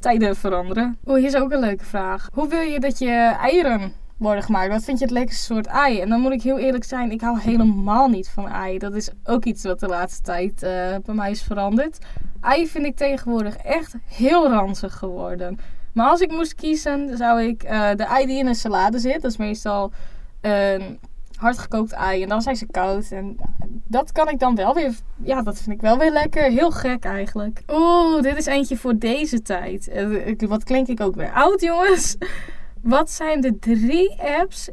tijden 0.00 0.36
veranderen. 0.36 0.98
Oh, 1.04 1.16
hier 1.16 1.26
is 1.26 1.36
ook 1.36 1.52
een 1.52 1.60
leuke 1.60 1.84
vraag. 1.84 2.28
Hoe 2.32 2.48
wil 2.48 2.60
je 2.60 2.80
dat 2.80 2.98
je 2.98 3.36
eieren 3.40 3.92
worden 4.16 4.42
gemaakt? 4.42 4.72
Wat 4.72 4.84
vind 4.84 4.98
je 4.98 5.04
het 5.04 5.14
lekkerste 5.14 5.44
soort 5.44 5.66
ei? 5.66 6.00
En 6.00 6.08
dan 6.08 6.20
moet 6.20 6.32
ik 6.32 6.42
heel 6.42 6.58
eerlijk 6.58 6.84
zijn, 6.84 7.10
ik 7.10 7.20
hou 7.20 7.40
helemaal 7.40 8.08
niet 8.08 8.28
van 8.28 8.48
ei. 8.48 8.78
Dat 8.78 8.94
is 8.94 9.10
ook 9.24 9.44
iets 9.44 9.62
wat 9.64 9.80
de 9.80 9.86
laatste 9.86 10.22
tijd 10.22 10.62
uh, 10.62 10.70
bij 11.04 11.14
mij 11.14 11.30
is 11.30 11.42
veranderd. 11.42 11.98
Ei 12.40 12.66
vind 12.66 12.84
ik 12.84 12.96
tegenwoordig 12.96 13.56
echt 13.56 13.94
heel 14.06 14.48
ranzig 14.48 14.94
geworden. 14.94 15.58
Maar 15.92 16.08
als 16.08 16.20
ik 16.20 16.30
moest 16.30 16.54
kiezen, 16.54 17.16
zou 17.16 17.42
ik 17.42 17.64
uh, 17.64 17.90
de 17.94 18.04
ei 18.04 18.26
die 18.26 18.38
in 18.38 18.46
een 18.46 18.54
salade 18.54 18.98
zit. 18.98 19.22
Dat 19.22 19.30
is 19.30 19.36
meestal 19.36 19.92
een 20.40 20.98
hardgekookt 21.36 21.92
ei. 21.92 22.22
En 22.22 22.28
dan 22.28 22.42
zijn 22.42 22.56
ze 22.56 22.66
koud. 22.66 23.10
En 23.10 23.36
dat 23.86 24.12
kan 24.12 24.28
ik 24.28 24.38
dan 24.38 24.54
wel 24.54 24.74
weer. 24.74 24.94
Ja, 25.22 25.42
dat 25.42 25.60
vind 25.60 25.76
ik 25.76 25.80
wel 25.80 25.98
weer 25.98 26.12
lekker. 26.12 26.42
Heel 26.42 26.70
gek 26.70 27.04
eigenlijk. 27.04 27.62
Oeh, 27.68 28.22
dit 28.22 28.36
is 28.36 28.46
eentje 28.46 28.76
voor 28.76 28.98
deze 28.98 29.42
tijd. 29.42 29.88
Uh, 29.94 30.48
wat 30.48 30.64
klink 30.64 30.88
ik 30.88 31.00
ook 31.00 31.14
weer 31.14 31.32
oud, 31.32 31.60
jongens? 31.60 32.16
Wat 32.82 33.10
zijn 33.10 33.40
de 33.40 33.58
drie 33.58 34.20
apps 34.20 34.70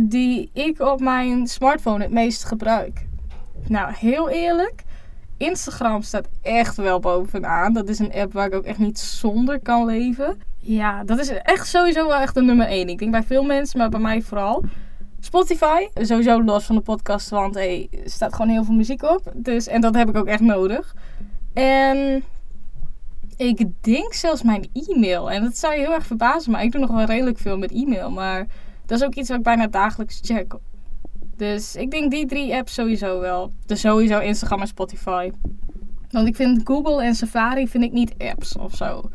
die 0.00 0.50
ik 0.52 0.80
op 0.80 1.00
mijn 1.00 1.46
smartphone 1.46 2.02
het 2.02 2.12
meest 2.12 2.44
gebruik? 2.44 3.06
Nou, 3.68 3.92
heel 3.94 4.28
eerlijk. 4.28 4.82
Instagram 5.36 6.02
staat 6.02 6.28
echt 6.42 6.76
wel 6.76 7.00
bovenaan. 7.00 7.72
Dat 7.72 7.88
is 7.88 7.98
een 7.98 8.12
app 8.12 8.32
waar 8.32 8.46
ik 8.46 8.54
ook 8.54 8.64
echt 8.64 8.78
niet 8.78 8.98
zonder 8.98 9.60
kan 9.60 9.84
leven. 9.84 10.40
Ja, 10.58 11.04
dat 11.04 11.18
is 11.18 11.28
echt 11.28 11.68
sowieso 11.68 12.06
wel 12.06 12.20
echt 12.20 12.34
de 12.34 12.42
nummer 12.42 12.66
één. 12.66 12.88
Ik 12.88 12.98
denk 12.98 13.10
bij 13.10 13.22
veel 13.22 13.44
mensen, 13.44 13.78
maar 13.78 13.88
bij 13.88 14.00
mij 14.00 14.22
vooral. 14.22 14.64
Spotify, 15.20 15.86
sowieso 15.94 16.42
los 16.42 16.64
van 16.64 16.76
de 16.76 16.82
podcast, 16.82 17.28
want 17.28 17.54
hey, 17.54 17.88
staat 18.04 18.34
gewoon 18.34 18.50
heel 18.50 18.64
veel 18.64 18.74
muziek 18.74 19.02
op. 19.02 19.32
Dus, 19.34 19.66
en 19.66 19.80
dat 19.80 19.94
heb 19.94 20.08
ik 20.08 20.16
ook 20.16 20.26
echt 20.26 20.40
nodig. 20.40 20.94
En 21.52 22.24
ik 23.36 23.66
denk 23.80 24.14
zelfs 24.14 24.42
mijn 24.42 24.68
e-mail. 24.72 25.30
En 25.30 25.42
dat 25.42 25.56
zou 25.56 25.74
je 25.74 25.80
heel 25.80 25.94
erg 25.94 26.06
verbazen, 26.06 26.52
maar 26.52 26.62
ik 26.62 26.72
doe 26.72 26.80
nog 26.80 26.90
wel 26.90 27.04
redelijk 27.04 27.38
veel 27.38 27.58
met 27.58 27.72
e-mail. 27.72 28.10
Maar 28.10 28.46
dat 28.86 28.98
is 28.98 29.06
ook 29.06 29.14
iets 29.14 29.28
wat 29.28 29.38
ik 29.38 29.44
bijna 29.44 29.66
dagelijks 29.66 30.20
check. 30.24 30.54
Dus 31.36 31.76
ik 31.76 31.90
denk 31.90 32.10
die 32.10 32.26
drie 32.26 32.54
apps 32.54 32.74
sowieso 32.74 33.20
wel. 33.20 33.52
Dus 33.66 33.80
sowieso 33.80 34.18
Instagram 34.18 34.60
en 34.60 34.66
Spotify. 34.66 35.30
Want 36.10 36.28
ik 36.28 36.36
vind 36.36 36.60
Google 36.64 37.02
en 37.02 37.14
Safari 37.14 37.68
vind 37.68 37.84
ik 37.84 37.92
niet 37.92 38.14
apps 38.18 38.58
of 38.58 38.74
zo. 38.74 39.10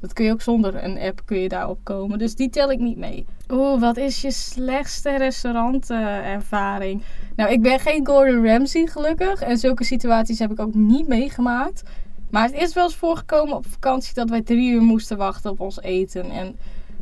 Dat 0.00 0.12
kun 0.12 0.24
je 0.24 0.32
ook 0.32 0.42
zonder 0.42 0.84
een 0.84 0.98
app 0.98 1.22
kun 1.24 1.38
je 1.38 1.48
daarop 1.48 1.78
komen. 1.82 2.18
Dus 2.18 2.34
die 2.34 2.50
tel 2.50 2.70
ik 2.70 2.78
niet 2.78 2.96
mee. 2.96 3.26
Oeh, 3.50 3.80
wat 3.80 3.96
is 3.96 4.20
je 4.20 4.30
slechtste 4.30 5.16
restaurantervaring? 5.16 7.02
nou, 7.36 7.50
ik 7.52 7.62
ben 7.62 7.80
geen 7.80 8.06
Gordon 8.06 8.46
Ramsay 8.46 8.86
gelukkig. 8.86 9.40
En 9.42 9.58
zulke 9.58 9.84
situaties 9.84 10.38
heb 10.38 10.50
ik 10.50 10.60
ook 10.60 10.74
niet 10.74 11.08
meegemaakt. 11.08 11.82
Maar 12.30 12.44
het 12.44 12.54
is 12.54 12.74
wel 12.74 12.84
eens 12.84 12.96
voorgekomen 12.96 13.56
op 13.56 13.66
vakantie 13.66 14.14
dat 14.14 14.30
wij 14.30 14.42
drie 14.42 14.70
uur 14.70 14.82
moesten 14.82 15.16
wachten 15.16 15.50
op 15.50 15.60
ons 15.60 15.80
eten. 15.80 16.30
En 16.30 16.56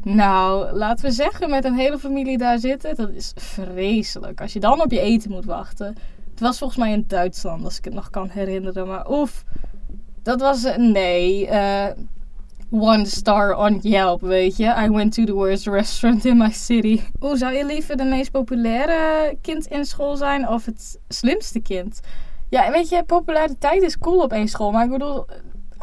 nou, 0.23 0.73
laten 0.73 1.05
we 1.05 1.11
zeggen, 1.11 1.51
met 1.51 1.65
een 1.65 1.75
hele 1.75 1.99
familie 1.99 2.39
daar 2.39 2.59
zitten, 2.59 2.97
dat 2.97 3.11
is 3.11 3.33
vreselijk. 3.35 4.41
Als 4.41 4.53
je 4.53 4.61
dan 4.61 4.83
op 4.83 4.91
je 4.91 5.01
eten 5.01 5.31
moet 5.31 5.45
wachten. 5.45 5.97
Het 6.31 6.41
was 6.41 6.59
volgens 6.59 6.79
mij 6.79 6.93
in 6.93 7.05
Duitsland, 7.07 7.65
als 7.65 7.79
ik 7.79 7.85
het 7.85 7.95
nog 7.95 8.11
kan 8.11 8.29
herinneren. 8.29 8.87
Maar 8.87 9.11
oef, 9.11 9.45
dat 10.23 10.41
was, 10.41 10.77
nee, 10.77 11.49
uh, 11.49 11.87
one 12.71 13.05
star 13.05 13.57
on 13.57 13.79
Yelp, 13.83 14.21
weet 14.21 14.57
je. 14.57 14.75
I 14.85 14.91
went 14.91 15.15
to 15.15 15.25
the 15.25 15.35
worst 15.35 15.67
restaurant 15.67 16.25
in 16.25 16.37
my 16.37 16.51
city. 16.51 17.01
Hoe 17.19 17.37
zou 17.37 17.55
je 17.55 17.65
liever 17.65 17.97
de 17.97 18.05
meest 18.05 18.31
populaire 18.31 19.37
kind 19.41 19.67
in 19.67 19.85
school 19.85 20.17
zijn 20.17 20.49
of 20.49 20.65
het 20.65 21.01
slimste 21.09 21.61
kind? 21.61 22.01
Ja, 22.49 22.71
weet 22.71 22.89
je, 22.89 23.05
populariteit 23.05 23.83
is 23.83 23.99
cool 23.99 24.23
op 24.23 24.33
één 24.33 24.49
school. 24.49 24.71
Maar 24.71 24.85
ik 24.85 24.91
bedoel, 24.91 25.25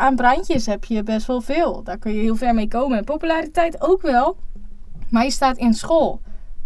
aan 0.01 0.15
brandjes 0.15 0.65
heb 0.65 0.83
je 0.83 1.03
best 1.03 1.27
wel 1.27 1.41
veel. 1.41 1.83
Daar 1.83 1.97
kun 1.97 2.13
je 2.13 2.21
heel 2.21 2.35
ver 2.35 2.53
mee 2.53 2.67
komen. 2.67 2.97
En 2.97 3.03
populariteit 3.03 3.81
ook 3.81 4.01
wel. 4.01 4.37
Maar 5.09 5.23
je 5.23 5.31
staat 5.31 5.57
in 5.57 5.73
school. 5.73 6.21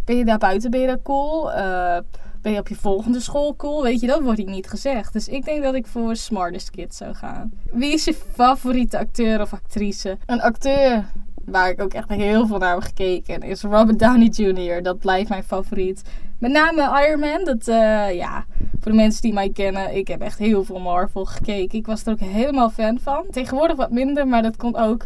Ben 0.06 0.17
je 0.17 0.26
daar 0.26 0.38
buiten, 0.38 0.71
ben 0.71 0.80
je 0.80 0.88
daar 0.88 1.02
cool? 1.02 1.52
Uh, 1.52 1.98
ben 2.41 2.52
je 2.52 2.60
op 2.60 2.67
je 2.67 2.76
volgende 2.76 3.19
school 3.19 3.56
cool? 3.56 3.84
Weet 3.84 4.00
je, 4.00 4.08
dat 4.08 4.21
wordt 4.21 4.45
niet 4.45 4.69
gezegd. 4.69 5.13
Dus 5.13 5.28
ik 5.28 5.45
denk 5.45 5.63
dat 5.63 5.74
ik 5.74 5.88
voor 5.88 6.15
Smartest 6.15 6.69
Kid 6.69 6.95
zou 6.95 7.13
gaan. 7.13 7.52
Wie 7.71 7.93
is 7.93 8.04
je 8.04 8.13
favoriete 8.34 8.98
acteur 8.98 9.41
of 9.41 9.54
actrice? 9.54 10.17
Een 10.26 10.41
acteur 10.41 11.06
waar 11.45 11.69
ik 11.69 11.82
ook 11.82 11.93
echt 11.93 12.10
heel 12.10 12.48
veel 12.48 12.58
naar 12.58 12.74
heb 12.74 12.84
gekeken 12.84 13.41
is 13.41 13.62
Robert 13.62 14.00
Downey 14.00 14.28
Jr. 14.28 14.84
Dat 14.84 15.00
blijft 15.00 15.30
mijn 15.30 15.43
favoriet. 15.43 16.02
Met 16.45 16.53
name 16.53 17.05
Iron 17.08 17.19
Man. 17.19 17.43
Dat, 17.43 17.67
uh, 17.67 18.13
ja, 18.13 18.45
voor 18.79 18.91
de 18.91 18.97
mensen 18.97 19.21
die 19.21 19.34
mij 19.34 19.49
kennen, 19.49 19.95
ik 19.95 20.08
heb 20.08 20.21
echt 20.21 20.39
heel 20.39 20.63
veel 20.63 20.79
Marvel 20.79 21.25
gekeken. 21.25 21.77
Ik 21.77 21.86
was 21.86 22.05
er 22.05 22.12
ook 22.12 22.19
helemaal 22.19 22.69
fan 22.69 22.99
van. 22.99 23.25
Tegenwoordig 23.31 23.75
wat 23.75 23.91
minder, 23.91 24.27
maar 24.27 24.41
dat 24.41 24.58
komt 24.58 24.75
ook 24.75 25.05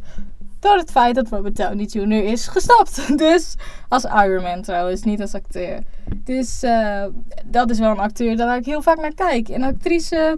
door 0.59 0.77
het 0.77 0.91
feit 0.91 1.15
dat 1.15 1.29
Robert 1.29 1.55
Downey 1.55 1.85
Jr. 1.85 2.23
is 2.23 2.47
gestapt. 2.47 3.07
Dus 3.17 3.55
als 3.89 4.03
Iron 4.03 4.43
Man 4.43 4.61
trouwens, 4.61 5.03
niet 5.03 5.21
als 5.21 5.33
acteur. 5.33 5.79
Dus 6.23 6.63
uh, 6.63 7.05
dat 7.45 7.69
is 7.69 7.79
wel 7.79 7.91
een 7.91 7.99
acteur 7.99 8.37
daar 8.37 8.57
ik 8.57 8.65
heel 8.65 8.81
vaak 8.81 8.99
naar 8.99 9.13
kijk. 9.13 9.49
En 9.49 9.63
actrice, 9.63 10.37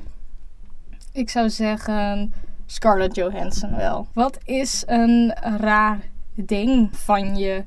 ik 1.12 1.30
zou 1.30 1.50
zeggen 1.50 2.34
Scarlett 2.66 3.16
Johansson 3.16 3.76
wel. 3.76 4.08
Wat 4.14 4.38
is 4.44 4.84
een 4.88 5.34
raar 5.58 6.00
ding 6.36 6.98
van 6.98 7.38
je 7.38 7.64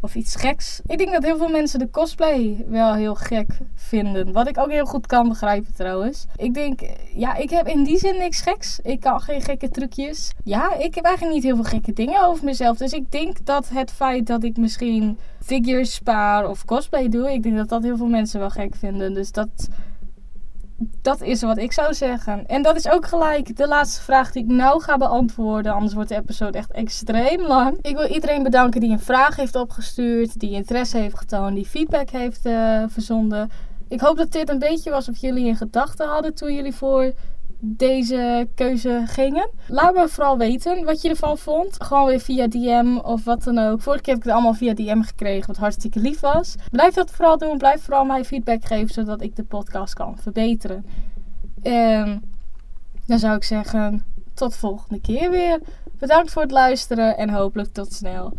Of 0.00 0.14
iets 0.14 0.36
geks. 0.36 0.80
Ik 0.86 0.98
denk 0.98 1.12
dat 1.12 1.24
heel 1.24 1.36
veel 1.36 1.48
mensen 1.48 1.78
de 1.78 1.90
cosplay 1.90 2.64
wel 2.68 2.94
heel 2.94 3.14
gek 3.14 3.58
vinden. 3.74 4.32
Wat 4.32 4.48
ik 4.48 4.58
ook 4.58 4.70
heel 4.70 4.84
goed 4.84 5.06
kan 5.06 5.28
begrijpen 5.28 5.74
trouwens. 5.74 6.26
Ik 6.36 6.54
denk, 6.54 6.80
ja, 7.14 7.34
ik 7.34 7.50
heb 7.50 7.66
in 7.66 7.84
die 7.84 7.98
zin 7.98 8.18
niks 8.18 8.40
geks. 8.40 8.80
Ik 8.82 9.00
kan 9.00 9.20
geen 9.20 9.42
gekke 9.42 9.68
trucjes. 9.68 10.32
Ja, 10.44 10.74
ik 10.74 10.94
heb 10.94 11.04
eigenlijk 11.04 11.34
niet 11.34 11.44
heel 11.44 11.54
veel 11.54 11.64
gekke 11.64 11.92
dingen 11.92 12.24
over 12.24 12.44
mezelf. 12.44 12.76
Dus 12.76 12.92
ik 12.92 13.10
denk 13.10 13.46
dat 13.46 13.68
het 13.68 13.90
feit 13.90 14.26
dat 14.26 14.44
ik 14.44 14.56
misschien 14.56 15.18
figures 15.40 15.94
spaar 15.94 16.48
of 16.48 16.64
cosplay 16.64 17.08
doe, 17.08 17.32
ik 17.32 17.42
denk 17.42 17.56
dat 17.56 17.68
dat 17.68 17.82
heel 17.82 17.96
veel 17.96 18.06
mensen 18.06 18.40
wel 18.40 18.50
gek 18.50 18.74
vinden. 18.74 19.14
Dus 19.14 19.32
dat 19.32 19.68
dat 20.80 21.22
is 21.22 21.42
wat 21.42 21.58
ik 21.58 21.72
zou 21.72 21.94
zeggen. 21.94 22.46
En 22.46 22.62
dat 22.62 22.76
is 22.76 22.88
ook 22.88 23.06
gelijk 23.06 23.56
de 23.56 23.68
laatste 23.68 24.02
vraag 24.02 24.32
die 24.32 24.42
ik 24.42 24.48
nou 24.48 24.82
ga 24.82 24.96
beantwoorden. 24.96 25.72
Anders 25.72 25.94
wordt 25.94 26.08
de 26.08 26.16
episode 26.16 26.58
echt 26.58 26.70
extreem 26.70 27.40
lang. 27.40 27.78
Ik 27.82 27.96
wil 27.96 28.06
iedereen 28.06 28.42
bedanken 28.42 28.80
die 28.80 28.90
een 28.90 29.00
vraag 29.00 29.36
heeft 29.36 29.54
opgestuurd. 29.54 30.40
Die 30.40 30.50
interesse 30.50 30.98
heeft 30.98 31.18
getoond. 31.18 31.54
Die 31.54 31.66
feedback 31.66 32.10
heeft 32.10 32.46
uh, 32.46 32.82
verzonden. 32.88 33.50
Ik 33.88 34.00
hoop 34.00 34.16
dat 34.16 34.32
dit 34.32 34.48
een 34.48 34.58
beetje 34.58 34.90
was 34.90 35.08
of 35.08 35.16
jullie 35.16 35.46
in 35.46 35.56
gedachten 35.56 36.08
hadden 36.08 36.34
toen 36.34 36.54
jullie 36.54 36.74
voor 36.74 37.12
deze 37.60 38.48
keuze 38.54 39.02
gingen. 39.06 39.50
Laat 39.66 39.94
me 39.94 40.08
vooral 40.08 40.38
weten 40.38 40.84
wat 40.84 41.02
je 41.02 41.08
ervan 41.08 41.38
vond. 41.38 41.84
Gewoon 41.84 42.06
weer 42.06 42.20
via 42.20 42.46
DM 42.46 42.96
of 43.02 43.24
wat 43.24 43.42
dan 43.42 43.58
ook. 43.58 43.80
Vorige 43.80 44.02
keer 44.02 44.14
heb 44.14 44.22
ik 44.22 44.28
het 44.28 44.38
allemaal 44.38 44.54
via 44.54 44.74
DM 44.74 45.00
gekregen, 45.00 45.46
wat 45.46 45.56
hartstikke 45.56 46.00
lief 46.00 46.20
was. 46.20 46.54
Blijf 46.70 46.94
dat 46.94 47.10
vooral 47.10 47.38
doen. 47.38 47.58
Blijf 47.58 47.82
vooral 47.82 48.04
mij 48.04 48.24
feedback 48.24 48.64
geven, 48.64 48.94
zodat 48.94 49.22
ik 49.22 49.36
de 49.36 49.44
podcast 49.44 49.94
kan 49.94 50.18
verbeteren. 50.18 50.86
En 51.62 52.22
dan 53.06 53.18
zou 53.18 53.36
ik 53.36 53.44
zeggen, 53.44 54.04
tot 54.34 54.56
volgende 54.56 55.00
keer 55.00 55.30
weer. 55.30 55.60
Bedankt 55.98 56.30
voor 56.30 56.42
het 56.42 56.50
luisteren 56.50 57.16
en 57.16 57.30
hopelijk 57.30 57.72
tot 57.72 57.92
snel. 57.92 58.32